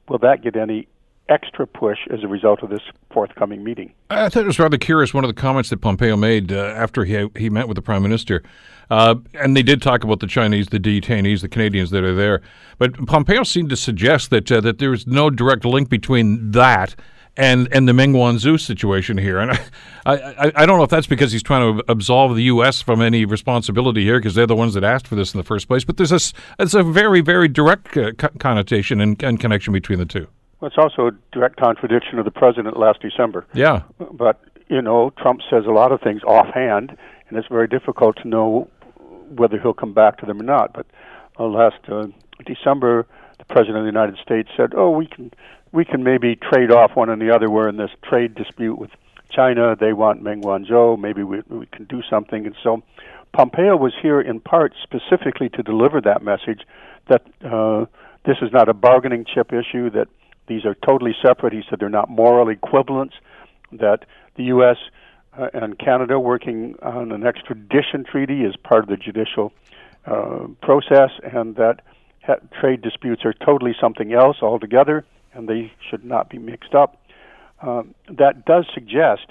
[0.08, 0.88] Will that get any
[1.30, 2.82] extra push as a result of this
[3.12, 3.94] forthcoming meeting?
[4.10, 5.14] I thought it was rather curious.
[5.14, 8.04] One of the comments that Pompeo made uh, after he he met with the prime
[8.04, 8.44] minister,
[8.90, 12.42] uh, and they did talk about the Chinese, the detainees, the Canadians that are there.
[12.78, 16.96] But Pompeo seemed to suggest that uh, that there was no direct link between that
[17.38, 19.40] and and the Meng Wanzhou situation here.
[19.40, 19.52] And
[20.06, 22.82] I, I, I don't know if that's because he's trying to absolve the U.S.
[22.82, 25.68] from any responsibility here because they're the ones that asked for this in the first
[25.68, 25.84] place.
[25.84, 26.20] But there's a,
[26.60, 30.28] it's a very, very direct uh, connotation and, and connection between the two.
[30.60, 33.46] Well, it's also a direct contradiction of the president last December.
[33.54, 33.84] Yeah.
[34.12, 38.28] But, you know, Trump says a lot of things offhand, and it's very difficult to
[38.28, 38.70] know
[39.30, 40.74] whether he'll come back to them or not.
[40.74, 40.86] But
[41.38, 42.08] uh, last uh,
[42.46, 43.06] December,
[43.38, 45.32] the president of the United States said, "Oh, we can
[45.72, 47.50] we can maybe trade off one and the other.
[47.50, 48.92] We're in this trade dispute with
[49.30, 49.76] China.
[49.76, 51.00] They want Meng Wanzhou.
[51.00, 52.46] Maybe we, we can do something.
[52.46, 52.84] And so
[53.34, 56.62] Pompeo was here in part specifically to deliver that message
[57.10, 57.86] that uh,
[58.26, 60.08] this is not a bargaining chip issue, that
[60.48, 61.54] these are totally separate.
[61.54, 63.16] He said they're not moral equivalents,
[63.72, 64.78] that the U.S.
[65.38, 69.52] Uh, and Canada working on an extradition treaty is part of the judicial
[70.06, 71.82] uh, process, and that
[72.24, 75.04] ha- trade disputes are totally something else altogether
[75.36, 77.02] and they should not be mixed up.
[77.62, 79.28] Um, that does suggest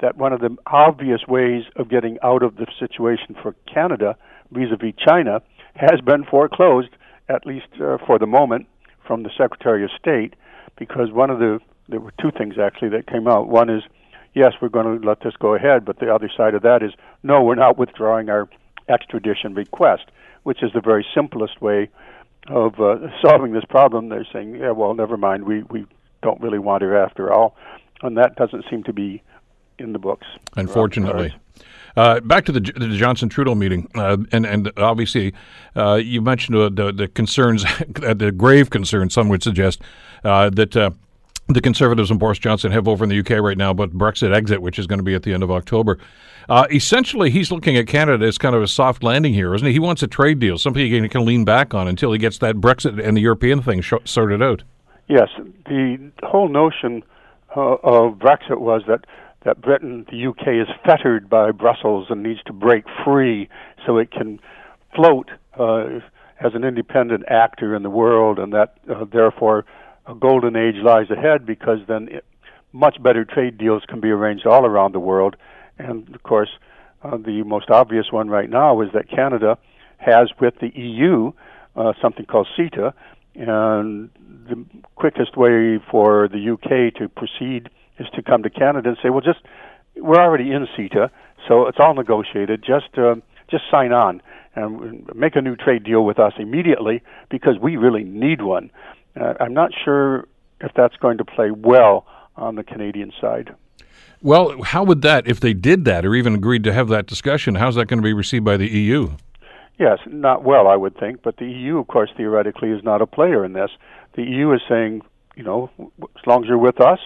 [0.00, 4.16] that one of the obvious ways of getting out of the situation for Canada
[4.52, 5.42] vis-a-vis China
[5.74, 6.90] has been foreclosed,
[7.28, 8.66] at least uh, for the moment,
[9.06, 10.34] from the Secretary of State,
[10.76, 13.48] because one of the there were two things actually that came out.
[13.48, 13.82] One is,
[14.34, 16.92] yes, we're going to let this go ahead, but the other side of that is,
[17.22, 18.46] no, we're not withdrawing our
[18.88, 20.04] extradition request,
[20.42, 21.88] which is the very simplest way
[22.48, 25.86] of uh, solving this problem, they're saying, yeah, well, never mind, we, we
[26.22, 27.56] don't really want her after all.
[28.02, 29.22] And that doesn't seem to be
[29.78, 30.26] in the books.
[30.56, 31.34] Unfortunately.
[31.96, 35.34] Uh, back to the, the Johnson Trudeau meeting, uh, and and obviously,
[35.74, 39.82] uh, you mentioned uh, the the concerns, the grave concerns, some would suggest
[40.22, 40.90] uh, that uh,
[41.48, 44.60] the Conservatives and Boris Johnson have over in the UK right now but Brexit exit,
[44.60, 45.98] which is going to be at the end of October.
[46.48, 49.72] Uh, essentially, he's looking at Canada as kind of a soft landing here, isn't he?
[49.72, 52.56] He wants a trade deal, something he can, lean back on until he gets that
[52.56, 54.62] Brexit and the European thing sh- sorted out.
[55.08, 55.28] Yes,
[55.66, 57.02] the whole notion
[57.56, 59.04] uh, of Brexit was that
[59.44, 63.48] that Britain, the UK, is fettered by Brussels and needs to break free
[63.86, 64.40] so it can
[64.94, 66.00] float uh,
[66.40, 69.64] as an independent actor in the world, and that uh, therefore
[70.08, 72.24] a golden age lies ahead because then it,
[72.72, 75.36] much better trade deals can be arranged all around the world.
[75.78, 76.50] And of course,
[77.02, 79.58] uh, the most obvious one right now is that Canada
[79.98, 81.32] has with the EU
[81.76, 82.92] uh, something called CETA,
[83.36, 84.10] and
[84.48, 84.64] the
[84.96, 89.20] quickest way for the UK to proceed is to come to Canada and say, well,
[89.20, 89.40] just
[89.96, 91.10] we're already in CETA,
[91.46, 92.64] so it's all negotiated.
[92.64, 93.16] Just uh,
[93.50, 94.20] just sign on
[94.54, 98.70] and make a new trade deal with us immediately because we really need one.
[99.18, 100.26] Uh, I'm not sure
[100.60, 103.54] if that's going to play well on the Canadian side.
[104.20, 107.54] Well, how would that, if they did that or even agreed to have that discussion,
[107.54, 109.12] how's that going to be received by the EU?
[109.78, 111.22] Yes, not well, I would think.
[111.22, 113.70] But the EU, of course, theoretically is not a player in this.
[114.16, 115.02] The EU is saying,
[115.36, 116.98] you know, as long as you're with us,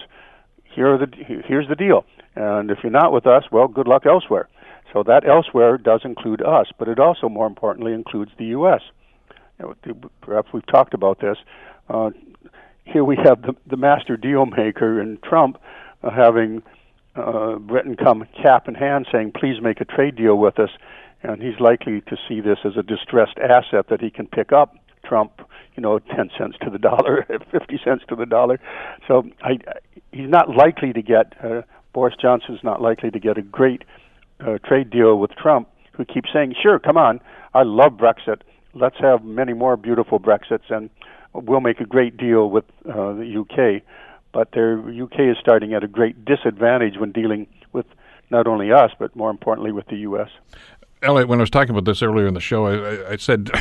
[0.63, 1.07] here the,
[1.47, 2.03] here's the deal.
[2.35, 4.49] And if you're not with us, well, good luck elsewhere.
[4.91, 8.81] So that elsewhere does include us, but it also, more importantly, includes the U.S.
[10.21, 11.37] Perhaps we've talked about this.
[11.89, 12.11] Uh,
[12.85, 15.57] here we have the, the master deal maker in Trump
[16.03, 16.61] uh, having
[17.15, 20.69] uh, Britain come cap in hand saying, please make a trade deal with us.
[21.21, 24.75] And he's likely to see this as a distressed asset that he can pick up.
[25.05, 25.41] Trump,
[25.75, 28.59] you know, 10 cents to the dollar, 50 cents to the dollar.
[29.07, 29.57] So I,
[30.11, 31.61] he's not likely to get, uh,
[31.93, 33.83] Boris Johnson's not likely to get a great
[34.39, 37.19] uh, trade deal with Trump, who keeps saying, sure, come on,
[37.53, 38.41] I love Brexit.
[38.73, 40.89] Let's have many more beautiful Brexits, and
[41.33, 43.83] we'll make a great deal with uh, the UK.
[44.31, 47.85] But their UK is starting at a great disadvantage when dealing with
[48.29, 50.29] not only us, but more importantly with the U.S.
[51.03, 53.51] Elliot, when I was talking about this earlier in the show, I, I said,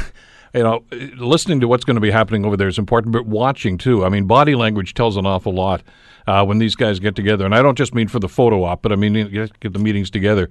[0.55, 0.85] you know,
[1.17, 4.05] listening to what's going to be happening over there is important, but watching too.
[4.05, 5.83] I mean, body language tells an awful lot
[6.27, 7.45] uh, when these guys get together.
[7.45, 9.79] And I don't just mean for the photo op, but I mean get, get the
[9.79, 10.51] meetings together.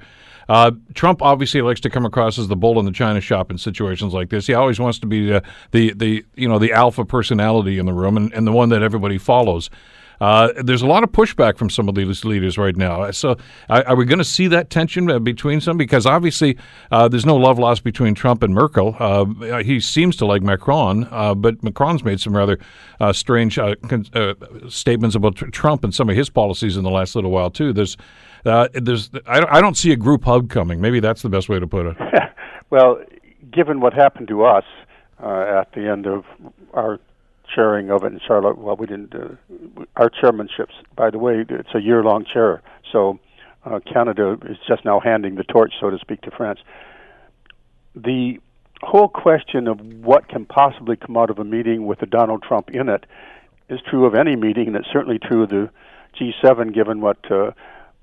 [0.49, 3.57] Uh, Trump obviously likes to come across as the bull in the china shop in
[3.57, 4.47] situations like this.
[4.47, 7.93] He always wants to be the, the, the you know the alpha personality in the
[7.93, 9.69] room and, and the one that everybody follows.
[10.21, 13.09] Uh, there's a lot of pushback from some of these leaders right now.
[13.09, 13.37] So,
[13.69, 15.77] are, are we going to see that tension uh, between some?
[15.77, 16.57] Because obviously,
[16.91, 18.95] uh, there's no love lost between Trump and Merkel.
[18.99, 22.59] Uh, he seems to like Macron, uh, but Macron's made some rather
[22.99, 24.05] uh, strange con-
[24.69, 27.73] statements about Trump and some of his policies in the last little while too.
[27.73, 27.97] There's,
[28.43, 30.79] there's, I, I don't see a group hug coming.
[30.79, 31.97] Maybe that's the best way to put it.
[32.69, 33.01] well,
[33.51, 34.65] given what happened to us
[35.19, 36.25] at the end of
[36.75, 36.99] our
[37.53, 38.61] chairing of it in Charlevoix.
[38.61, 39.13] Well, we didn't.
[39.13, 42.61] Uh, our chairmanships, by the way, it's a year-long chair.
[42.91, 43.19] So
[43.65, 46.59] uh, Canada is just now handing the torch, so to speak, to France.
[47.95, 48.39] The
[48.81, 52.71] whole question of what can possibly come out of a meeting with a Donald Trump
[52.71, 53.05] in it
[53.69, 55.69] is true of any meeting, and it's certainly true of the
[56.19, 57.51] G7, given what uh,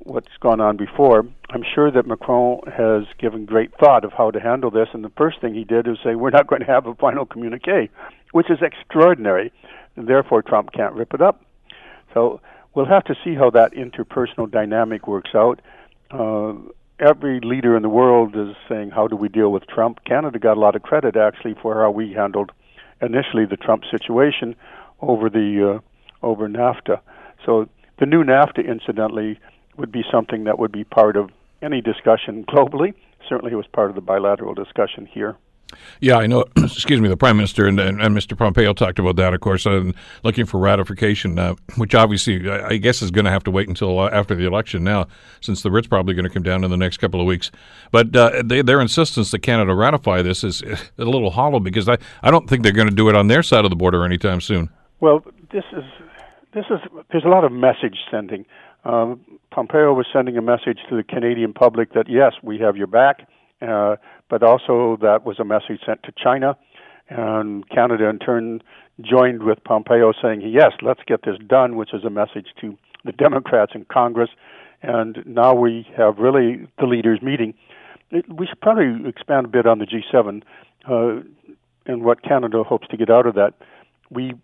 [0.09, 1.27] what's gone on before.
[1.51, 5.13] I'm sure that Macron has given great thought of how to handle this, and the
[5.17, 7.91] first thing he did is say, "We're not going to have a final communique,"
[8.33, 9.53] which is extraordinary,
[9.97, 11.43] and therefore Trump can't rip it up.
[12.15, 12.41] So
[12.75, 15.61] we'll have to see how that interpersonal dynamic works out.
[16.11, 16.55] Uh,
[16.99, 20.57] every leader in the world is saying, "How do we deal with Trump?" Canada got
[20.57, 22.53] a lot of credit actually for how we handled
[23.01, 24.57] initially the Trump situation
[25.01, 27.01] over the uh, over NAFTA.
[27.45, 27.69] So
[27.99, 29.39] the new NAFTA, incidentally,
[29.79, 31.31] would be something that would be part of
[31.63, 32.95] any discussion globally.
[33.29, 35.37] Certainly, it was part of the bilateral discussion here.
[36.01, 36.45] Yeah, I know.
[36.57, 38.37] excuse me, the prime minister and, and, and, Mr.
[38.37, 42.77] Pompeo talked about that, of course, and looking for ratification, uh, which obviously I, I
[42.79, 45.07] guess is going to have to wait until uh, after the election now,
[45.41, 47.51] since the writ's probably going to come down in the next couple of weeks.
[47.91, 51.99] But uh, they, their insistence that Canada ratify this is a little hollow because I,
[52.23, 54.41] I don't think they're going to do it on their side of the border anytime
[54.41, 54.71] soon.
[55.01, 55.85] Well, this is
[56.55, 56.79] this is
[57.11, 58.47] there's a lot of message sending.
[58.85, 62.87] Um, Pompeo was sending a message to the Canadian public that yes, we have your
[62.87, 63.29] back,
[63.61, 63.97] uh,
[64.29, 66.57] but also that was a message sent to China,
[67.09, 68.63] and Canada in turn
[69.01, 73.13] joined with Pompeo saying yes, let's get this done, which is a message to the
[73.13, 74.31] Democrats in Congress,
[74.83, 77.55] and now we have really the leaders meeting.
[78.11, 80.43] We should probably expand a bit on the G7
[80.89, 81.23] uh,
[81.87, 83.55] and what Canada hopes to get out of that.
[84.11, 84.35] We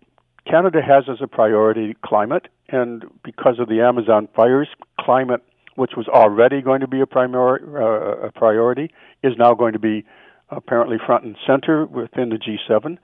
[0.45, 4.67] Canada has as a priority climate, and because of the Amazon fires,
[4.99, 5.41] climate,
[5.75, 8.91] which was already going to be a, primary, uh, a priority,
[9.23, 10.05] is now going to be
[10.49, 12.97] apparently front and center within the G7.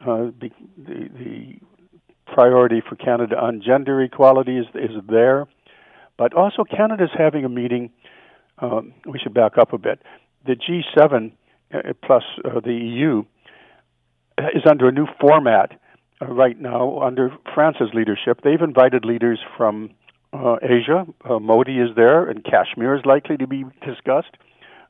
[0.00, 1.54] Uh, the, the, the
[2.32, 5.46] priority for Canada on gender equality is, is there,
[6.16, 7.90] but also Canada's having a meeting.
[8.58, 10.00] Um, we should back up a bit.
[10.46, 11.32] The G7
[11.72, 13.24] uh, plus uh, the EU
[14.54, 15.72] is under a new format
[16.28, 18.40] right now under France's leadership.
[18.42, 19.90] They've invited leaders from
[20.32, 21.06] uh, Asia.
[21.28, 24.36] Uh, Modi is there, and Kashmir is likely to be discussed.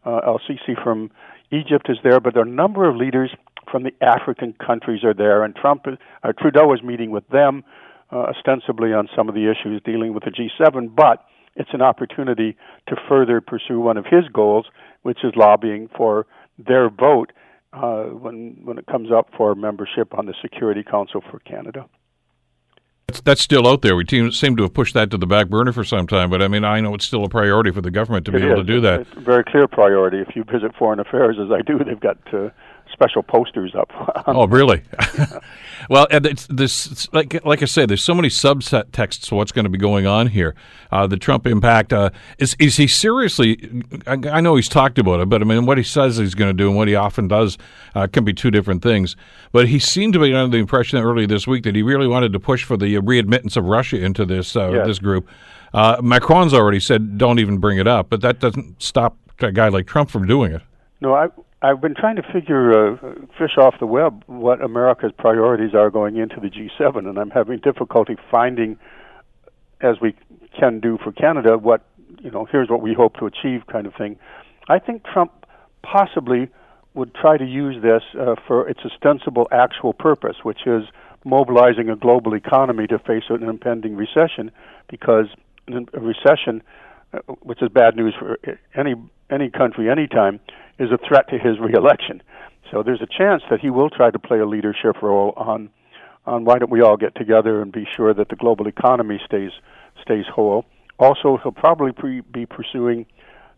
[0.04, 1.10] Uh, El Sisi from
[1.50, 3.30] Egypt is there, but there are a number of leaders
[3.70, 7.64] from the African countries are there, and Trump, uh, Trudeau is meeting with them,
[8.12, 10.94] uh, ostensibly on some of the issues dealing with the G7.
[10.94, 12.56] But it's an opportunity
[12.88, 14.66] to further pursue one of his goals,
[15.02, 16.26] which is lobbying for
[16.58, 17.32] their vote
[17.72, 21.86] uh, when when it comes up for membership on the Security Council for Canada.
[23.08, 23.96] That's, that's still out there.
[23.96, 26.48] We seem to have pushed that to the back burner for some time, but I
[26.48, 28.64] mean, I know it's still a priority for the government to it be able to
[28.64, 29.00] do that.
[29.00, 30.18] It's a very clear priority.
[30.18, 32.50] If you visit Foreign Affairs, as I do, they've got uh,
[32.92, 33.90] special posters up.
[34.26, 34.82] oh, really?
[35.90, 39.52] well, and it's this like like I said, there's so many subset texts to what's
[39.52, 40.54] going to be going on here.
[40.90, 43.84] Uh, the Trump impact uh, is is he seriously?
[44.06, 46.50] I, I, know he's talked about it, but I mean, what he says he's going
[46.50, 47.58] to do and what he often does
[47.94, 49.16] uh, can be two different things.
[49.52, 52.32] But he seemed to be under the impression earlier this week that he really wanted
[52.32, 54.86] to push for the readmittance of Russia into this uh, yes.
[54.86, 55.28] this group.
[55.74, 59.68] Uh, Macron's already said don't even bring it up, but that doesn't stop a guy
[59.68, 60.62] like Trump from doing it.
[61.00, 61.28] No, I
[61.62, 62.96] I've been trying to figure, uh,
[63.38, 67.60] fish off the web, what America's priorities are going into the G7, and I'm having
[67.60, 68.76] difficulty finding,
[69.80, 70.16] as we
[70.58, 71.86] can do for Canada, what
[72.20, 72.46] you know.
[72.50, 74.18] Here's what we hope to achieve, kind of thing.
[74.68, 75.46] I think Trump
[75.82, 76.48] possibly
[76.94, 80.82] would try to use this uh, for its ostensible actual purpose, which is
[81.24, 84.50] mobilizing a global economy to face an impending recession,
[84.90, 85.26] because
[85.68, 88.38] a recession, uh, Uh, which is bad news for
[88.74, 88.94] any
[89.30, 90.40] any country anytime,
[90.78, 92.22] is a threat to his reelection.
[92.70, 95.68] So there's a chance that he will try to play a leadership role on
[96.24, 99.50] on why don't we all get together and be sure that the global economy stays
[100.00, 100.64] stays whole.
[100.98, 103.06] Also, he'll probably pre- be pursuing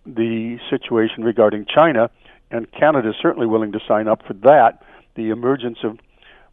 [0.06, 2.10] the situation regarding China,
[2.50, 4.82] and Canada is certainly willing to sign up for that.
[5.14, 5.98] The emergence of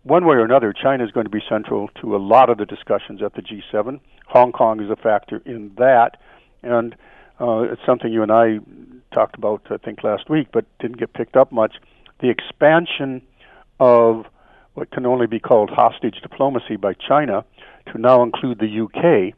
[0.03, 2.65] one way or another, China is going to be central to a lot of the
[2.65, 3.99] discussions at the G7.
[4.27, 6.17] Hong Kong is a factor in that,
[6.63, 6.95] and
[7.39, 8.59] uh, it's something you and I
[9.13, 11.75] talked about, I think, last week, but didn't get picked up much.
[12.19, 13.21] The expansion
[13.79, 14.25] of
[14.73, 17.43] what can only be called hostage diplomacy by China
[17.91, 19.33] to now include the UK.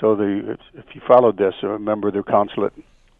[0.00, 2.72] So, the if, if you followed this, a member of their consulate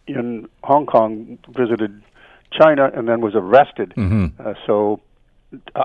[0.07, 2.03] in Hong Kong visited
[2.51, 3.93] China and then was arrested.
[3.97, 4.41] Mm-hmm.
[4.41, 5.01] Uh, so,
[5.75, 5.85] uh,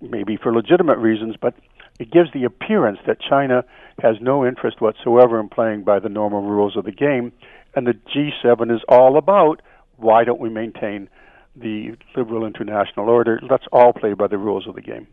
[0.00, 1.54] maybe for legitimate reasons, but
[1.98, 3.64] it gives the appearance that China
[4.02, 7.32] has no interest whatsoever in playing by the normal rules of the game
[7.74, 9.62] and the G7 is all about
[9.96, 11.08] why don't we maintain
[11.54, 13.40] the liberal international order?
[13.48, 15.06] Let's all play by the rules of the game.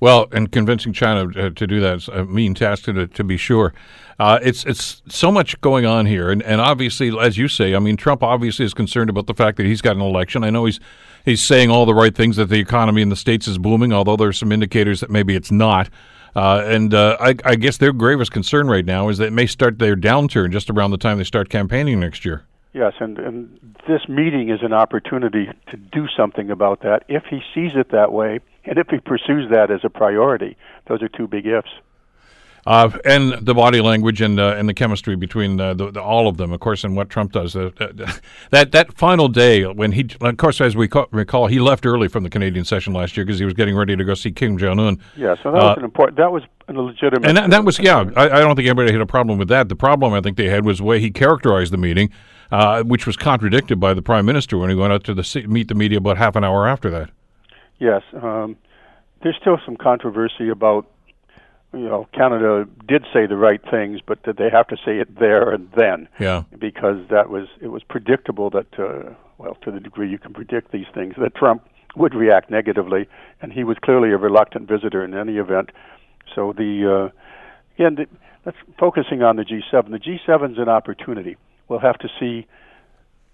[0.00, 3.36] Well, and convincing China uh, to do that is a mean task to, to be
[3.36, 3.72] sure.
[4.18, 7.78] Uh, it's it's so much going on here, and, and obviously, as you say, I
[7.78, 10.42] mean, Trump obviously is concerned about the fact that he's got an election.
[10.42, 10.80] I know he's
[11.24, 14.16] he's saying all the right things that the economy in the states is booming, although
[14.16, 15.90] there's some indicators that maybe it's not.
[16.34, 19.46] Uh, and uh, I, I, guess their gravest concern right now is that it may
[19.46, 22.44] start their downturn just around the time they start campaigning next year.
[22.76, 23.58] Yes, and, and
[23.88, 28.12] this meeting is an opportunity to do something about that if he sees it that
[28.12, 30.58] way and if he pursues that as a priority.
[30.86, 31.70] Those are two big ifs.
[32.66, 36.28] Uh, and the body language and uh, and the chemistry between uh, the, the, all
[36.28, 37.56] of them, of course, and what Trump does.
[37.56, 37.70] Uh,
[38.50, 42.24] that that final day when he, of course, as we recall, he left early from
[42.24, 44.80] the Canadian session last year because he was getting ready to go see Kim Jong
[44.80, 45.00] Un.
[45.16, 46.18] Yeah, so that was uh, an important.
[46.18, 47.26] That was a legitimate.
[47.26, 48.04] And that, that was yeah.
[48.16, 49.70] I, I, don't think anybody had a problem with that.
[49.70, 52.10] The problem I think they had was the way he characterized the meeting,
[52.50, 55.68] uh, which was contradicted by the prime minister when he went out to the meet
[55.68, 57.10] the media about half an hour after that.
[57.78, 58.56] Yes, um,
[59.22, 60.86] there's still some controversy about
[61.76, 65.18] you know, Canada did say the right things, but did they have to say it
[65.18, 66.08] there and then?
[66.18, 66.44] Yeah.
[66.58, 70.72] Because that was it was predictable that, uh, well, to the degree you can predict
[70.72, 71.62] these things, that Trump
[71.96, 73.08] would react negatively,
[73.40, 75.70] and he was clearly a reluctant visitor in any event.
[76.34, 77.18] So the uh,
[77.74, 78.06] again, the,
[78.44, 79.90] that's focusing on the G7.
[79.90, 81.36] The G7 is an opportunity.
[81.68, 82.46] We'll have to see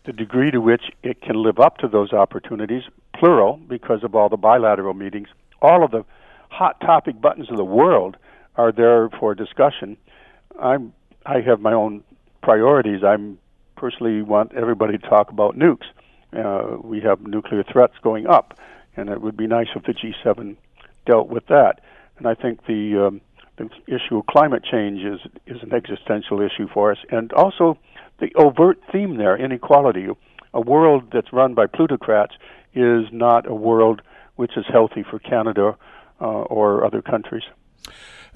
[0.04, 2.82] the degree to which it can live up to those opportunities,
[3.16, 5.28] plural, because of all the bilateral meetings.
[5.60, 6.04] All of the
[6.50, 8.16] hot topic buttons of the world
[8.56, 9.96] are there for discussion.
[10.60, 10.92] I'm
[11.24, 12.02] I have my own
[12.42, 13.02] priorities.
[13.04, 13.38] I'm
[13.76, 15.86] personally want everybody to talk about nukes.
[16.36, 18.58] Uh, we have nuclear threats going up,
[18.96, 20.56] and it would be nice if the G7
[21.06, 21.80] dealt with that.
[22.18, 23.20] And I think the um,
[23.56, 27.78] the issue of climate change is is an existential issue for us, and also
[28.20, 30.06] the overt theme there, inequality.
[30.54, 32.34] A world that's run by plutocrats
[32.74, 34.02] is not a world
[34.36, 35.76] which is healthy for Canada
[36.20, 37.44] uh, or other countries.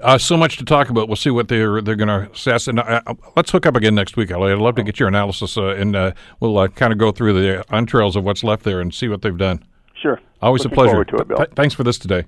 [0.03, 1.09] Uh, so much to talk about.
[1.09, 3.01] We'll see what they're they're going to assess, and uh,
[3.35, 4.59] let's hook up again next week, Elliot.
[4.59, 7.33] I'd love to get your analysis, uh, and uh, we'll uh, kind of go through
[7.33, 9.65] the entrails of what's left there and see what they've done.
[9.95, 10.21] Sure.
[10.43, 11.03] Always Looking a pleasure.
[11.03, 12.25] It, Th- thanks for this today,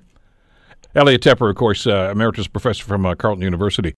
[0.95, 3.93] Elliot Tepper, of course, uh, emeritus professor from Carleton University.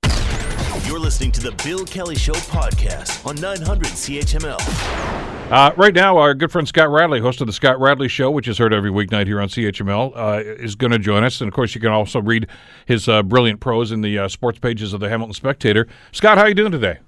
[1.12, 5.52] You're listening to the Bill Kelly Show podcast on 900 CHML.
[5.52, 8.48] Uh, right now, our good friend Scott Radley, host of the Scott Radley Show, which
[8.48, 11.42] is heard every weeknight here on CHML, uh, is going to join us.
[11.42, 12.48] And of course, you can also read
[12.86, 15.86] his uh, brilliant prose in the uh, sports pages of the Hamilton Spectator.
[16.14, 17.00] Scott, how are you doing today?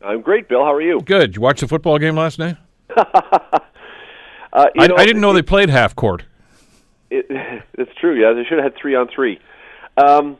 [0.00, 0.62] I'm great, Bill.
[0.62, 1.00] How are you?
[1.00, 1.26] Good.
[1.32, 2.56] Did you watch the football game last night?
[4.52, 6.24] Uh, you I, know, I didn't know it- they played half court.
[7.08, 7.26] It,
[7.74, 8.20] it's true.
[8.20, 9.38] Yeah, they should have had three on three.
[9.96, 10.38] Um,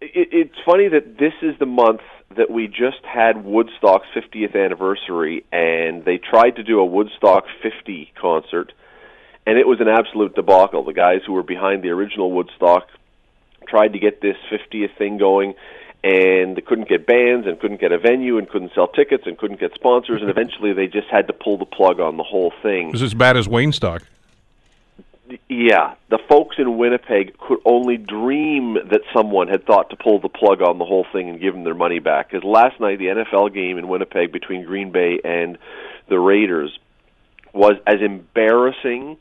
[0.00, 2.00] it, it's funny that this is the month
[2.36, 8.12] that we just had Woodstock's 50th anniversary, and they tried to do a Woodstock 50
[8.20, 8.72] concert,
[9.46, 10.84] and it was an absolute debacle.
[10.84, 12.88] The guys who were behind the original Woodstock
[13.66, 15.54] tried to get this 50th thing going,
[16.04, 19.36] and they couldn't get bands, and couldn't get a venue, and couldn't sell tickets, and
[19.36, 22.52] couldn't get sponsors, and eventually they just had to pull the plug on the whole
[22.62, 22.88] thing.
[22.88, 24.02] It was as bad as Wayne Stock.
[25.48, 30.28] Yeah, the folks in Winnipeg could only dream that someone had thought to pull the
[30.28, 32.30] plug on the whole thing and give them their money back.
[32.30, 35.58] Because last night, the NFL game in Winnipeg between Green Bay and
[36.08, 36.76] the Raiders
[37.52, 39.18] was as embarrassing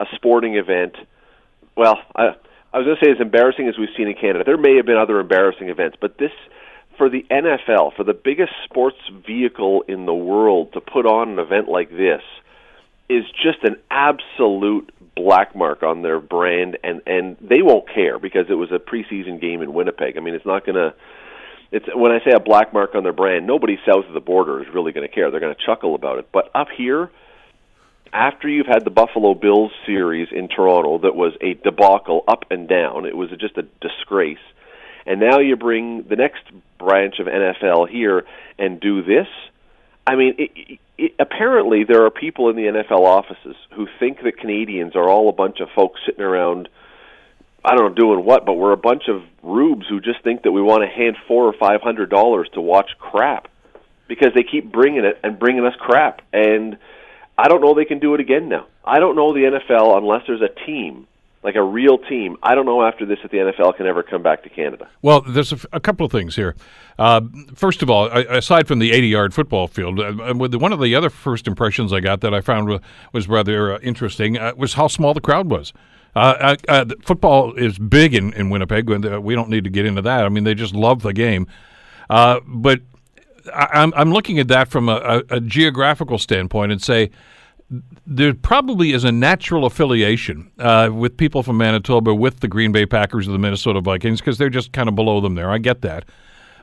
[0.00, 0.96] a sporting event.
[1.76, 2.34] Well, I,
[2.72, 4.44] I was going to say as embarrassing as we've seen in Canada.
[4.44, 6.32] There may have been other embarrassing events, but this,
[6.96, 11.38] for the NFL, for the biggest sports vehicle in the world to put on an
[11.38, 12.22] event like this,
[13.08, 18.46] is just an absolute black mark on their brand and and they won't care because
[18.48, 20.16] it was a preseason game in Winnipeg.
[20.16, 20.94] I mean, it's not going to
[21.70, 24.62] it's when I say a black mark on their brand, nobody south of the border
[24.62, 25.30] is really going to care.
[25.30, 26.28] They're going to chuckle about it.
[26.32, 27.10] But up here,
[28.12, 32.68] after you've had the Buffalo Bills series in Toronto that was a debacle up and
[32.68, 34.38] down, it was just a disgrace.
[35.04, 36.42] And now you bring the next
[36.78, 38.24] branch of NFL here
[38.58, 39.26] and do this.
[40.08, 44.38] I mean, it, it, apparently there are people in the NFL offices who think that
[44.38, 46.70] Canadians are all a bunch of folks sitting around
[47.62, 50.52] I don't know doing what, but we're a bunch of rubes who just think that
[50.52, 53.48] we want to hand four or five hundred dollars to watch crap
[54.06, 56.78] because they keep bringing it and bringing us crap, and
[57.36, 58.66] I don't know they can do it again now.
[58.82, 61.06] I don't know the NFL unless there's a team
[61.42, 62.36] like a real team.
[62.42, 64.88] I don't know after this if the NFL can ever come back to Canada.
[65.02, 66.56] Well, there's a, f- a couple of things here.
[66.98, 67.20] Uh,
[67.54, 71.10] first of all, aside from the 80-yard football field, uh, with one of the other
[71.10, 72.80] first impressions I got that I found
[73.12, 75.72] was rather uh, interesting uh, was how small the crowd was.
[76.16, 79.86] Uh, uh, uh, football is big in, in Winnipeg, uh, we don't need to get
[79.86, 80.24] into that.
[80.24, 81.46] I mean, they just love the game.
[82.10, 82.80] Uh, but
[83.54, 87.10] I, I'm, I'm looking at that from a, a, a geographical standpoint and say
[88.06, 92.86] there probably is a natural affiliation uh, with people from Manitoba with the Green Bay
[92.86, 95.50] Packers or the Minnesota Vikings because they're just kind of below them there.
[95.50, 96.06] I get that,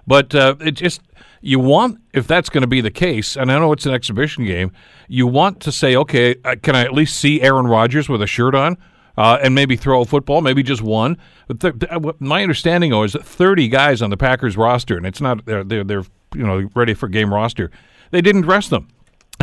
[0.08, 1.01] but uh, it just
[1.41, 4.45] you want if that's going to be the case, and I know it's an exhibition
[4.45, 4.72] game,
[5.08, 8.28] you want to say, okay, uh, can I at least see Aaron Rodgers with a
[8.28, 8.78] shirt on?
[9.18, 11.18] Uh, and maybe throw a football, maybe just one.
[11.47, 15.06] But th- th- my understanding though, is that 30 guys on the Packers roster, and
[15.06, 16.03] it's not they're they're, they're
[16.34, 17.72] you know ready for game roster.
[18.12, 18.89] They didn't dress them,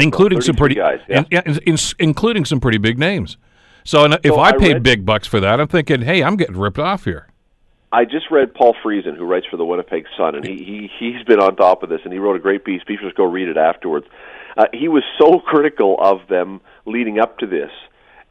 [0.00, 1.18] including some pretty guys, yeah.
[1.18, 3.36] in- yeah, in- in- including some pretty big names.
[3.84, 6.36] So, and if I I paid read- big bucks for that, I'm thinking, hey, I'm
[6.36, 7.28] getting ripped off here.
[7.94, 11.22] I just read Paul Friesen, who writes for the Winnipeg Sun, and he, he he's
[11.24, 12.80] been on top of this, and he wrote a great piece.
[12.86, 14.06] People just go read it afterwards.
[14.56, 17.70] Uh, he was so critical of them leading up to this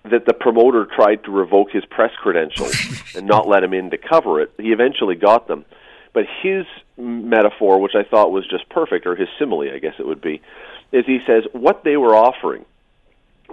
[0.09, 2.75] that the promoter tried to revoke his press credentials
[3.15, 4.51] and not let him in to cover it.
[4.57, 5.63] He eventually got them,
[6.13, 6.65] but his
[6.97, 10.41] metaphor, which I thought was just perfect, or his simile, I guess it would be,
[10.91, 12.65] is he says what they were offering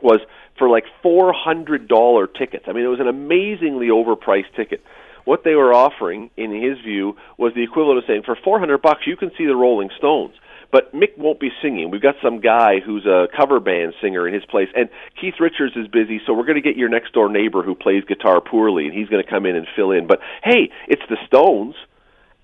[0.03, 0.21] was
[0.57, 2.65] for like four hundred dollar tickets.
[2.69, 4.83] I mean, it was an amazingly overpriced ticket.
[5.25, 8.83] What they were offering, in his view, was the equivalent of saying, for four hundred
[8.83, 10.35] bucks, you can see the Rolling Stones.
[10.71, 11.91] But Mick won't be singing.
[11.91, 15.75] We've got some guy who's a cover band singer in his place, and Keith Richards
[15.77, 18.87] is busy, so we're going to get your next door neighbor who plays guitar poorly,
[18.87, 20.07] and he's going to come in and fill in.
[20.07, 21.75] But hey, it's the Stones.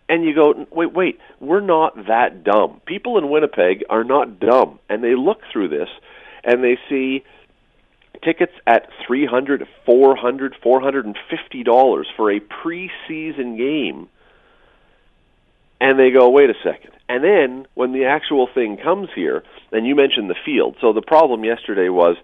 [0.09, 2.81] And you go, wait, wait, we're not that dumb.
[2.85, 4.79] People in Winnipeg are not dumb.
[4.89, 5.89] And they look through this
[6.45, 7.25] and they see
[8.23, 14.09] tickets at three hundred, four hundred, four hundred and fifty dollars for a preseason game.
[15.81, 16.93] And they go, wait a second.
[17.09, 19.43] And then when the actual thing comes here,
[19.73, 20.77] and you mentioned the field.
[20.81, 22.17] So the problem yesterday was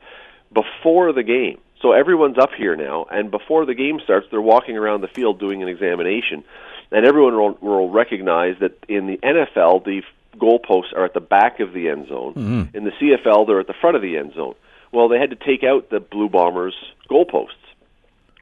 [0.53, 1.59] before the game.
[1.83, 5.41] So everyone's up here now, and before the game starts, they're walking around the field
[5.41, 6.45] doing an examination,
[6.93, 10.03] and everyone will, will recognize that in the NFL, the
[10.37, 12.35] goalposts are at the back of the end zone.
[12.35, 12.77] Mm-hmm.
[12.77, 14.55] In the CFL, they're at the front of the end zone.
[14.93, 16.75] Well, they had to take out the Blue Bombers
[17.09, 17.55] goalposts.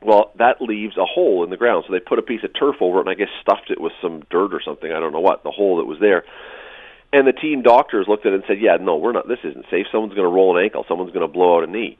[0.00, 2.76] Well, that leaves a hole in the ground, so they put a piece of turf
[2.80, 4.90] over it, and I guess stuffed it with some dirt or something.
[4.90, 6.24] I don't know what the hole that was there.
[7.12, 9.26] And the team doctors looked at it and said, "Yeah, no, we're not.
[9.26, 9.86] This isn't safe.
[9.90, 10.84] Someone's going to roll an ankle.
[10.86, 11.96] Someone's going to blow out a knee."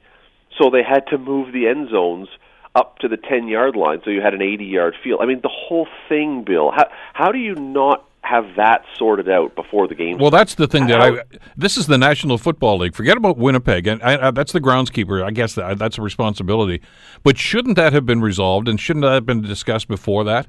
[0.57, 2.29] So they had to move the end zones
[2.75, 5.19] up to the ten yard line, so you had an eighty yard field.
[5.21, 6.71] I mean, the whole thing, Bill.
[6.71, 10.17] How how do you not have that sorted out before the game.
[10.17, 11.23] Well, that's the thing that I.
[11.57, 12.93] This is the National Football League.
[12.93, 15.23] Forget about Winnipeg, and I, I, uh, that's the groundskeeper.
[15.23, 16.81] I guess that, that's a responsibility.
[17.23, 20.47] But shouldn't that have been resolved, and shouldn't that have been discussed before that,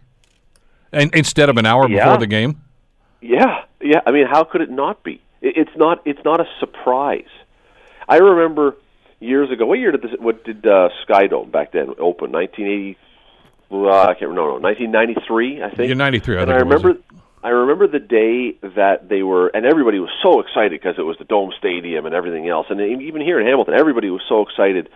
[0.92, 2.04] and instead of an hour Yeah.
[2.04, 2.60] before the game?
[3.22, 4.00] Yeah, yeah.
[4.06, 5.22] I mean, how could it not be?
[5.40, 6.02] It, it's not.
[6.04, 7.30] It's not a surprise.
[8.08, 8.76] I remember
[9.20, 9.66] years ago.
[9.66, 10.10] What year did this?
[10.18, 12.30] What did uh, Skydome back then open?
[12.32, 12.98] Nineteen eighty.
[13.70, 14.34] Uh, I can't remember.
[14.42, 15.62] No, no, nineteen ninety three.
[15.62, 15.88] I think.
[15.88, 16.82] Yeah, 93, I And think I was.
[16.84, 17.02] remember.
[17.42, 21.16] I remember the day that they were, and everybody was so excited because it was
[21.16, 22.66] the Dome Stadium and everything else.
[22.68, 24.90] And even here in Hamilton, everybody was so excited.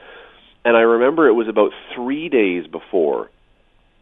[0.63, 3.31] And I remember it was about three days before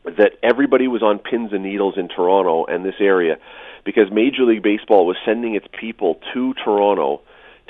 [0.05, 3.39] that everybody was on pins and needles in Toronto and this area
[3.85, 7.21] because Major League Baseball was sending its people to Toronto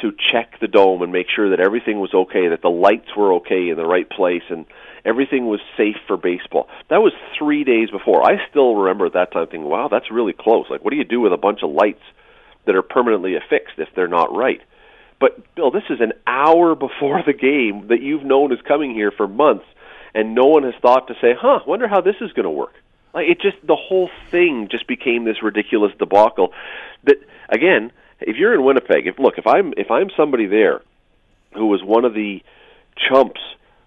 [0.00, 3.34] to check the dome and make sure that everything was okay, that the lights were
[3.34, 4.66] okay in the right place, and
[5.04, 6.68] everything was safe for baseball.
[6.90, 8.22] That was three days before.
[8.22, 10.66] I still remember at that time thinking, wow, that's really close.
[10.70, 12.02] Like, what do you do with a bunch of lights
[12.66, 14.60] that are permanently affixed if they're not right?
[15.20, 19.12] But, Bill, this is an hour before the game that you've known is coming here
[19.12, 19.66] for months,
[20.14, 22.74] and no one has thought to say, huh, wonder how this is going to work.
[23.14, 26.52] Like it just the whole thing just became this ridiculous debacle.
[27.04, 27.16] That
[27.48, 27.92] again,
[28.26, 30.82] if you're in Winnipeg, if look, if I'm if I'm somebody there
[31.54, 32.42] who was one of the
[33.08, 33.40] chumps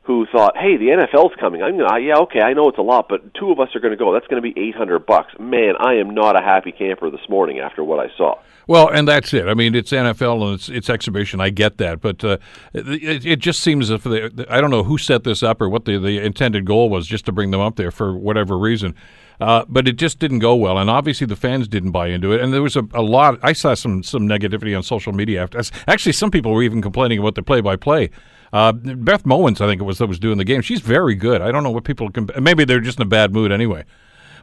[0.04, 1.64] who thought, "Hey, the NFL's coming.
[1.64, 3.92] I'm gonna, yeah, okay, I know it's a lot, but two of us are going
[3.92, 4.14] to go.
[4.14, 7.60] That's going to be 800 bucks." Man, I am not a happy camper this morning
[7.60, 8.40] after what I saw.
[8.68, 9.48] Well, and that's it.
[9.48, 11.40] I mean, it's NFL and it's, it's exhibition.
[11.40, 12.38] I get that, but uh,
[12.74, 15.86] it, it just seems if they, I don't know who set this up or what
[15.86, 18.96] the, the intended goal was, just to bring them up there for whatever reason.
[19.40, 22.42] Uh, but it just didn't go well, and obviously the fans didn't buy into it.
[22.42, 23.38] And there was a, a lot.
[23.44, 25.62] I saw some some negativity on social media after.
[25.88, 28.12] Actually, some people were even complaining about the play by play.
[28.54, 30.62] Uh, Beth Mowins, I think it was that was doing the game.
[30.62, 31.42] She's very good.
[31.42, 32.30] I don't know what people can.
[32.40, 33.84] Maybe they're just in a bad mood anyway.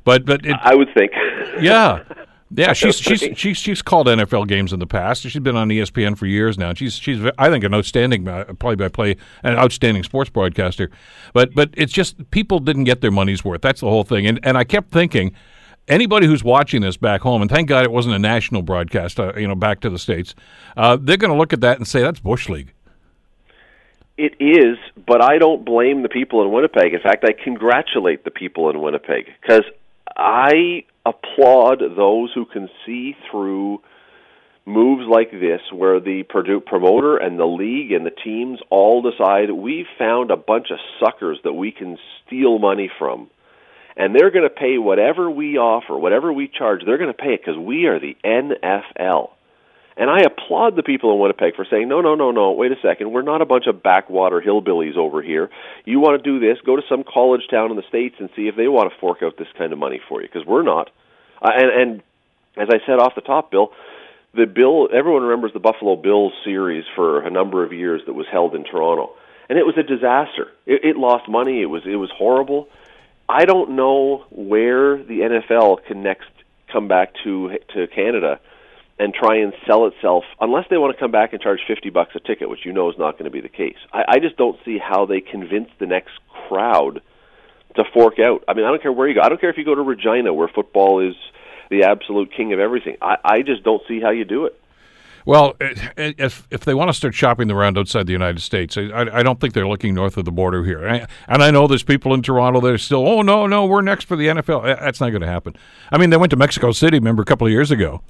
[0.05, 1.13] But but it, I would think.
[1.61, 2.03] yeah.
[2.55, 5.23] Yeah, she's she's she's she's called NFL games in the past.
[5.23, 6.75] She's been on ESPN for years now.
[6.75, 10.91] She's she's I think an outstanding uh, play-by-play, an outstanding sports broadcaster.
[11.33, 13.63] But but it's just people didn't get their money's worth.
[13.63, 14.27] That's the whole thing.
[14.27, 15.35] And and I kept thinking,
[15.89, 19.33] anybody who's watching this back home, and thank God it wasn't a national broadcast, uh,
[19.37, 20.35] you know, back to the states,
[20.77, 22.75] uh, they're going to look at that and say that's bush league.
[24.19, 24.77] It is,
[25.07, 26.93] but I don't blame the people in Winnipeg.
[26.93, 29.63] In fact, I congratulate the people in Winnipeg because
[30.17, 33.81] I applaud those who can see through
[34.65, 39.87] moves like this where the promoter and the league and the teams all decide we've
[39.99, 43.29] found a bunch of suckers that we can steal money from.
[43.97, 47.35] And they're going to pay whatever we offer whatever we charge they're going to pay
[47.35, 49.31] it because we are the nfl
[49.97, 52.81] and I applaud the people in Winnipeg for saying, no, no, no, no, wait a
[52.81, 53.13] second.
[53.13, 55.51] We're not a bunch of backwater hillbillies over here.
[55.85, 58.49] You want to do this, go to some college town in the States and see
[58.49, 60.91] if they want to fork out this kind of money for you, because we're not.
[61.43, 62.03] Uh, and, and
[62.57, 63.73] as I said off the top, Bill,
[64.35, 68.27] the Bill, everyone remembers the Buffalo Bills series for a number of years that was
[68.31, 69.13] held in Toronto.
[69.49, 70.51] And it was a disaster.
[70.65, 71.61] It, it lost money.
[71.61, 72.69] It was, it was horrible.
[73.29, 76.31] I don't know where the NFL can next
[76.73, 78.41] come back to, to Canada
[78.99, 82.13] and try and sell itself unless they want to come back and charge 50 bucks
[82.15, 84.37] a ticket which you know is not going to be the case I, I just
[84.37, 86.13] don't see how they convince the next
[86.49, 87.01] crowd
[87.77, 89.57] to fork out i mean i don't care where you go i don't care if
[89.57, 91.15] you go to regina where football is
[91.71, 94.59] the absolute king of everything i, I just don't see how you do it
[95.25, 95.55] Well,
[95.97, 99.41] if if they want to start shopping around outside the United States, I, I don't
[99.41, 100.85] think they're looking north of the border here.
[100.85, 104.07] And I know there's people in Toronto that are still, oh no, no, we're next
[104.07, 104.65] for the NFL.
[104.81, 105.55] That's not going to happen.
[105.93, 108.03] I mean, they went to Mexico City, remember, a couple of years ago,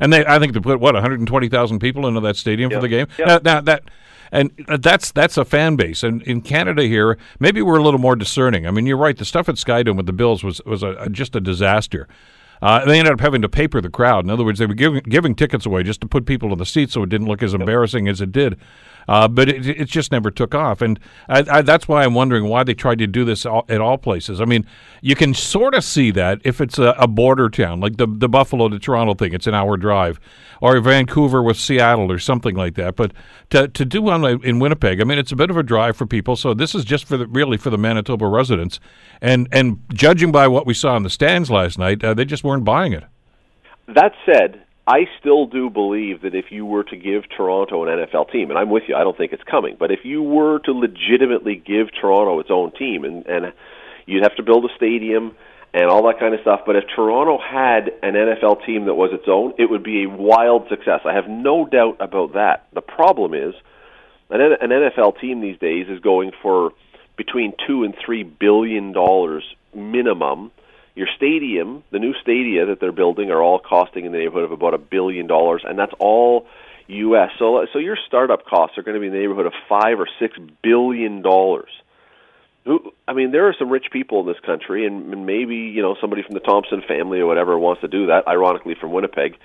[0.00, 3.06] and they I think they put what 120,000 people into that stadium for the game.
[3.18, 3.28] Yep.
[3.28, 3.82] Now, now that.
[4.32, 8.14] And that's that's a fan base, and in Canada here, maybe we're a little more
[8.14, 8.64] discerning.
[8.64, 9.18] I mean, you're right.
[9.18, 12.06] The stuff at Skydome with the Bills was was a, a, just a disaster.
[12.62, 14.24] Uh, they ended up having to paper the crowd.
[14.24, 16.66] In other words, they were giving giving tickets away just to put people in the
[16.66, 18.56] seats, so it didn't look as embarrassing as it did.
[19.08, 22.44] Uh, but it, it just never took off, and I, I, that's why I'm wondering
[22.44, 24.40] why they tried to do this all, at all places.
[24.40, 24.66] I mean,
[25.00, 28.28] you can sort of see that if it's a, a border town, like the the
[28.28, 30.20] Buffalo to Toronto thing, it's an hour drive,
[30.60, 32.96] or Vancouver with Seattle or something like that.
[32.96, 33.12] But
[33.50, 36.06] to to do one in Winnipeg, I mean, it's a bit of a drive for
[36.06, 36.36] people.
[36.36, 38.80] So this is just for the really for the Manitoba residents,
[39.20, 42.44] and and judging by what we saw in the stands last night, uh, they just
[42.44, 43.04] weren't buying it.
[43.88, 48.32] That said, I still do believe that if you were to give Toronto an NFL
[48.32, 50.72] team, and I'm with you, I don't think it's coming, but if you were to
[50.72, 53.52] legitimately give Toronto its own team, and, and
[54.06, 55.36] you'd have to build a stadium
[55.72, 59.10] and all that kind of stuff, but if Toronto had an NFL team that was
[59.12, 61.02] its own, it would be a wild success.
[61.04, 62.66] I have no doubt about that.
[62.72, 63.54] The problem is,
[64.28, 66.72] an, an NFL team these days is going for
[67.16, 70.50] between two and three billion dollars minimum
[70.94, 74.52] Your stadium, the new stadia that they're building, are all costing in the neighborhood of
[74.52, 76.46] about a billion dollars, and that's all
[76.88, 77.30] U.S.
[77.38, 80.08] So, so your startup costs are going to be in the neighborhood of five or
[80.18, 81.70] six billion dollars.
[82.64, 85.80] Who, I mean, there are some rich people in this country, and, and maybe you
[85.80, 88.28] know somebody from the Thomson family or whatever wants to do that.
[88.28, 89.36] Ironically, from Winnipeg,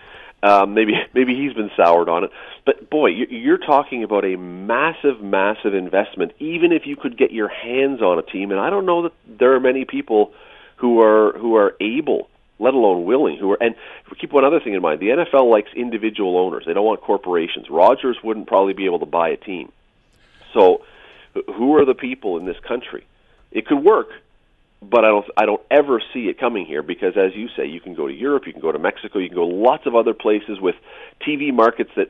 [0.43, 2.31] um, maybe maybe he's been soured on it.
[2.65, 6.33] But boy, you're talking about a massive, massive investment.
[6.39, 9.13] Even if you could get your hands on a team, and I don't know that
[9.27, 10.33] there are many people
[10.77, 13.57] who are who are able, let alone willing, who are.
[13.61, 13.75] And
[14.19, 16.63] keep one other thing in mind: the NFL likes individual owners.
[16.65, 17.69] They don't want corporations.
[17.69, 19.71] Rogers wouldn't probably be able to buy a team.
[20.53, 20.83] So,
[21.33, 23.05] who are the people in this country?
[23.51, 24.09] It could work,
[24.81, 27.79] but I don't I don't ever see it coming here because as you say, you
[27.79, 30.13] can go to Europe, you can go to Mexico, you can go lots of other
[30.13, 30.75] places with
[31.21, 32.09] TV markets that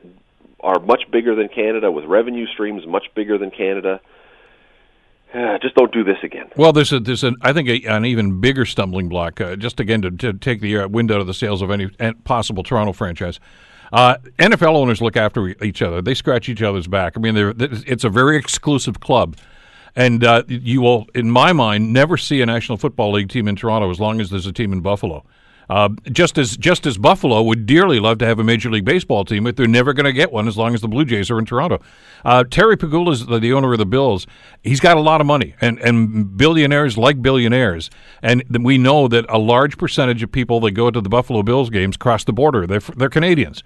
[0.60, 4.00] are much bigger than Canada with revenue streams much bigger than Canada.
[5.34, 6.48] Uh, just don't do this again.
[6.56, 9.40] Well, there's a, there's an I think a, an even bigger stumbling block.
[9.40, 11.88] Uh, just again to, to take the uh, wind out of the sails of any
[12.24, 13.40] possible Toronto franchise.
[13.92, 16.02] Uh, NFL owners look after each other.
[16.02, 17.14] They scratch each other's back.
[17.16, 19.36] I mean, it's a very exclusive club.
[19.94, 23.56] And uh, you will, in my mind, never see a National Football League team in
[23.56, 25.24] Toronto as long as there's a team in Buffalo.
[25.68, 29.24] Uh, just as just as Buffalo would dearly love to have a Major League Baseball
[29.24, 31.38] team, but they're never going to get one as long as the Blue Jays are
[31.38, 31.80] in Toronto.
[32.24, 34.26] Uh, Terry Pegula is the, the, owner of the Bills.
[34.62, 37.90] He's got a lot of money, and and billionaires like billionaires,
[38.22, 41.68] and we know that a large percentage of people that go to the Buffalo Bills
[41.70, 42.66] games cross the border.
[42.66, 43.62] They're they're Canadians.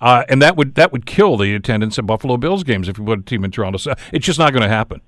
[0.00, 3.04] Uh, and that would that would kill the attendance at Buffalo Bills games if you
[3.04, 3.76] put a team in Toronto.
[3.76, 5.02] So it's just not going to happen.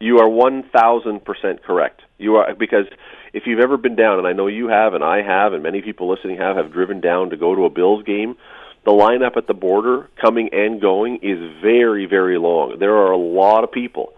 [0.00, 2.02] You are one thousand percent correct.
[2.18, 2.86] You are because
[3.32, 5.82] if you've ever been down, and I know you have, and I have, and many
[5.82, 8.36] people listening have, have driven down to go to a Bills game.
[8.84, 12.78] The lineup at the border, coming and going, is very, very long.
[12.78, 14.14] There are a lot of people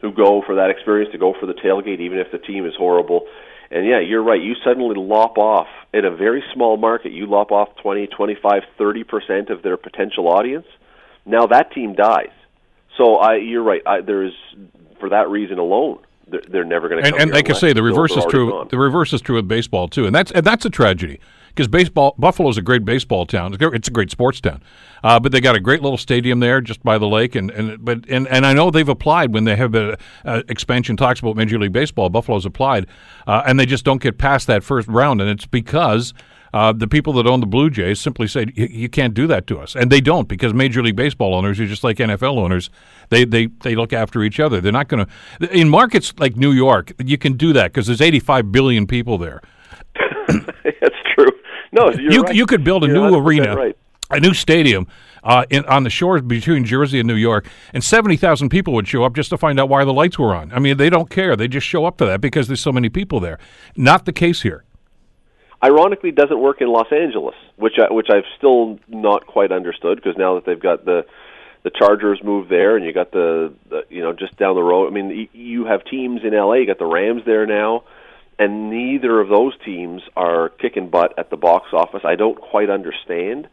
[0.00, 2.74] who go for that experience, to go for the tailgate, even if the team is
[2.76, 3.26] horrible.
[3.70, 4.40] And yeah, you're right.
[4.40, 7.12] You suddenly lop off in a very small market.
[7.12, 10.66] You lop off 20, 25, 30 percent of their potential audience.
[11.24, 12.32] Now that team dies.
[12.98, 13.82] So I, you're right.
[13.86, 14.32] I, there is
[15.00, 15.98] for that reason alone,
[16.28, 17.08] they're, they're never going to.
[17.08, 18.50] And, and they can say the reverse is true.
[18.50, 18.68] Gone.
[18.68, 22.14] The reverse is true with baseball too, and that's and that's a tragedy because baseball
[22.18, 23.56] Buffalo is a great baseball town.
[23.58, 24.62] It's a great sports town,
[25.02, 27.84] uh, but they got a great little stadium there just by the lake, and, and
[27.84, 31.36] but and, and I know they've applied when they have a, a expansion talks about
[31.36, 32.08] Major League Baseball.
[32.08, 32.86] Buffalo's applied,
[33.26, 36.14] uh, and they just don't get past that first round, and it's because
[36.54, 39.58] uh, the people that own the Blue Jays simply say you can't do that to
[39.58, 42.70] us, and they don't because Major League Baseball owners are just like NFL owners.
[43.08, 44.60] They they they look after each other.
[44.60, 45.04] They're not going
[45.40, 46.92] to in markets like New York.
[47.04, 49.42] You can do that because there's 85 billion people there.
[50.28, 51.32] That's true.
[51.72, 52.32] No, you right.
[52.36, 53.76] you could build a you're new arena, right.
[54.10, 54.86] a new stadium.
[55.24, 59.04] Uh, in, on the shores between Jersey and New York, and 70,000 people would show
[59.04, 60.52] up just to find out why the lights were on.
[60.52, 61.34] I mean, they don't care.
[61.34, 63.38] They just show up for that because there's so many people there.
[63.74, 64.64] Not the case here
[65.64, 70.16] ironically doesn't work in Los Angeles, which I, which I've still not quite understood because
[70.18, 71.06] now that they've got the
[71.62, 74.86] the Chargers moved there, and you got the, the you know just down the road.
[74.86, 76.54] I mean, you have teams in LA.
[76.54, 77.84] You got the Rams there now,
[78.38, 82.02] and neither of those teams are kicking butt at the box office.
[82.04, 83.48] I don't quite understand,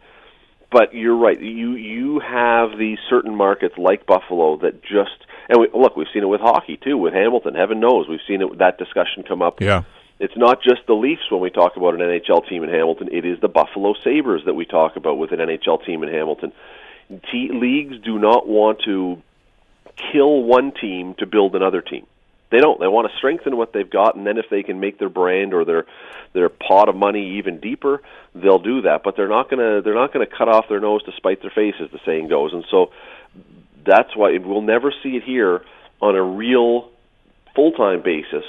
[0.70, 1.40] but you're right.
[1.40, 6.24] You you have these certain markets like Buffalo that just and we, look, we've seen
[6.24, 7.56] it with hockey too, with Hamilton.
[7.56, 9.62] Heaven knows, we've seen it that discussion come up.
[9.62, 9.84] Yeah
[10.22, 13.10] it's not just the Leafs when we talk about an NHL team in Hamilton.
[13.12, 16.54] It is the Buffalo Sabres that we talk about with an NHL team in Hamilton.
[17.32, 19.20] T- leagues do not want to
[20.12, 22.06] kill one team to build another team.
[22.52, 22.80] They don't.
[22.80, 25.56] They want to strengthen what they've got, and then if they can make their brand
[25.56, 25.86] or their
[26.34, 28.04] their pot of money even deeper,
[28.36, 29.02] they'll do that.
[29.04, 31.76] But they're not gonna they're not gonna cut off their nose to spite their face,
[31.82, 32.54] as the saying goes.
[32.54, 32.92] And so
[33.84, 35.64] that's why we'll never see it here
[36.00, 36.90] on a real
[37.56, 38.46] full time basis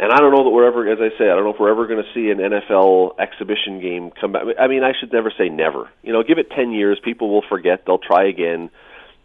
[0.00, 1.70] and I don't know that we're ever, as I say, I don't know if we're
[1.70, 4.44] ever going to see an NFL exhibition game come back.
[4.58, 5.90] I mean, I should never say never.
[6.02, 8.70] You know, give it 10 years, people will forget, they'll try again,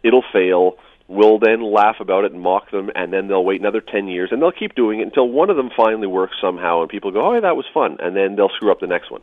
[0.02, 0.76] it'll fail.
[1.08, 4.28] We'll then laugh about it and mock them, and then they'll wait another 10 years,
[4.32, 7.34] and they'll keep doing it until one of them finally works somehow, and people go,
[7.34, 9.22] oh, that was fun, and then they'll screw up the next one.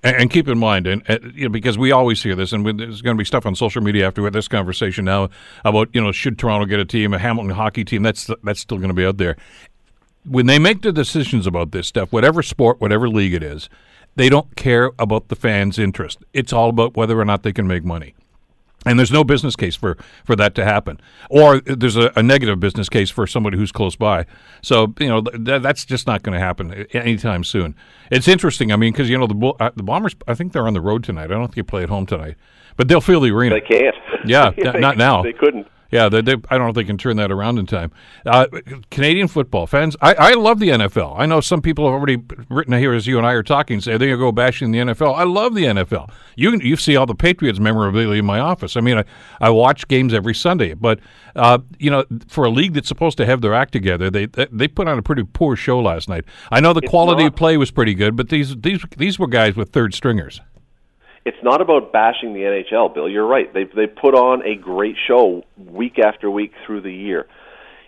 [0.00, 3.02] And, keep in mind, and, and you know, because we always hear this, and there's
[3.02, 5.28] going to be stuff on social media after this conversation now
[5.64, 8.04] about you know should Toronto get a team, a Hamilton hockey team?
[8.04, 9.36] That's that's still going to be out there
[10.28, 13.68] when they make the decisions about this stuff, whatever sport, whatever league it is,
[14.16, 16.18] they don't care about the fans' interest.
[16.32, 18.14] It's all about whether or not they can make money.
[18.86, 22.60] And there's no business case for, for that to happen, or there's a, a negative
[22.60, 24.24] business case for somebody who's close by.
[24.62, 27.74] So you know th- that's just not going to happen anytime soon.
[28.10, 28.70] It's interesting.
[28.70, 30.14] I mean, because you know the uh, the Bombers.
[30.28, 31.24] I think they're on the road tonight.
[31.24, 32.36] I don't think they play at home tonight,
[32.76, 33.56] but they'll fill the arena.
[33.56, 33.96] They can't.
[34.24, 35.22] Yeah, not now.
[35.22, 35.66] They couldn't.
[35.90, 37.92] Yeah, they, they, I don't know if they can turn that around in time.
[38.26, 38.46] Uh,
[38.90, 41.18] Canadian football fans, I, I love the NFL.
[41.18, 43.92] I know some people have already written here as you and I are talking, say
[43.92, 45.14] they're going to go bashing the NFL.
[45.16, 46.10] I love the NFL.
[46.36, 48.76] You you see all the Patriots memorabilia in my office.
[48.76, 49.04] I mean, I,
[49.40, 51.00] I watch games every Sunday, but
[51.34, 54.68] uh, you know, for a league that's supposed to have their act together, they they
[54.68, 56.24] put on a pretty poor show last night.
[56.50, 57.32] I know the It's quality not.
[57.32, 60.40] of play was pretty good, but these these these were guys with third stringers.
[61.28, 63.08] It's not about bashing the NHL, Bill.
[63.08, 63.52] You're right.
[63.52, 67.26] They they put on a great show week after week through the year.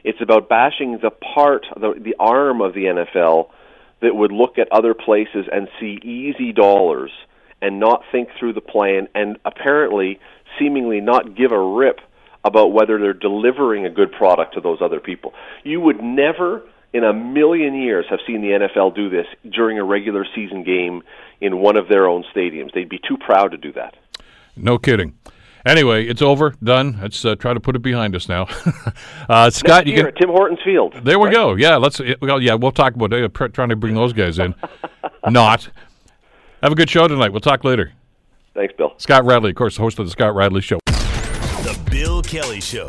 [0.05, 3.49] It's about bashing the part, the the arm of the NFL
[4.03, 7.11] that would look at other places and see easy dollars
[7.62, 10.20] and not think through the plan and apparently
[10.59, 12.01] seemingly not give a rip
[12.45, 15.32] about whether they're delivering a good product to those other people.
[15.64, 16.62] You would never
[16.93, 21.03] in a million years have seen the NFL do this during a regular season game
[21.41, 22.72] in one of their own stadiums.
[22.74, 23.95] They'd be too proud to do that.
[24.57, 25.14] No kidding.
[25.66, 26.99] Anyway, it's over, done.
[27.03, 28.45] Let's uh, try to put it behind us now.
[29.28, 30.14] uh, Scott, Next you year can.
[30.14, 30.95] at Tim Hortons Field.
[31.05, 31.34] There we right?
[31.34, 31.55] go.
[31.55, 32.01] Yeah, let's.
[32.22, 34.55] Well, yeah, we'll talk about uh, trying to bring those guys in.
[35.28, 35.68] Not.
[36.62, 37.30] Have a good show tonight.
[37.30, 37.93] We'll talk later.
[38.55, 38.95] Thanks, Bill.
[38.97, 40.78] Scott Radley, of course, host of the Scott Radley Show.
[40.86, 42.88] The Bill Kelly Show,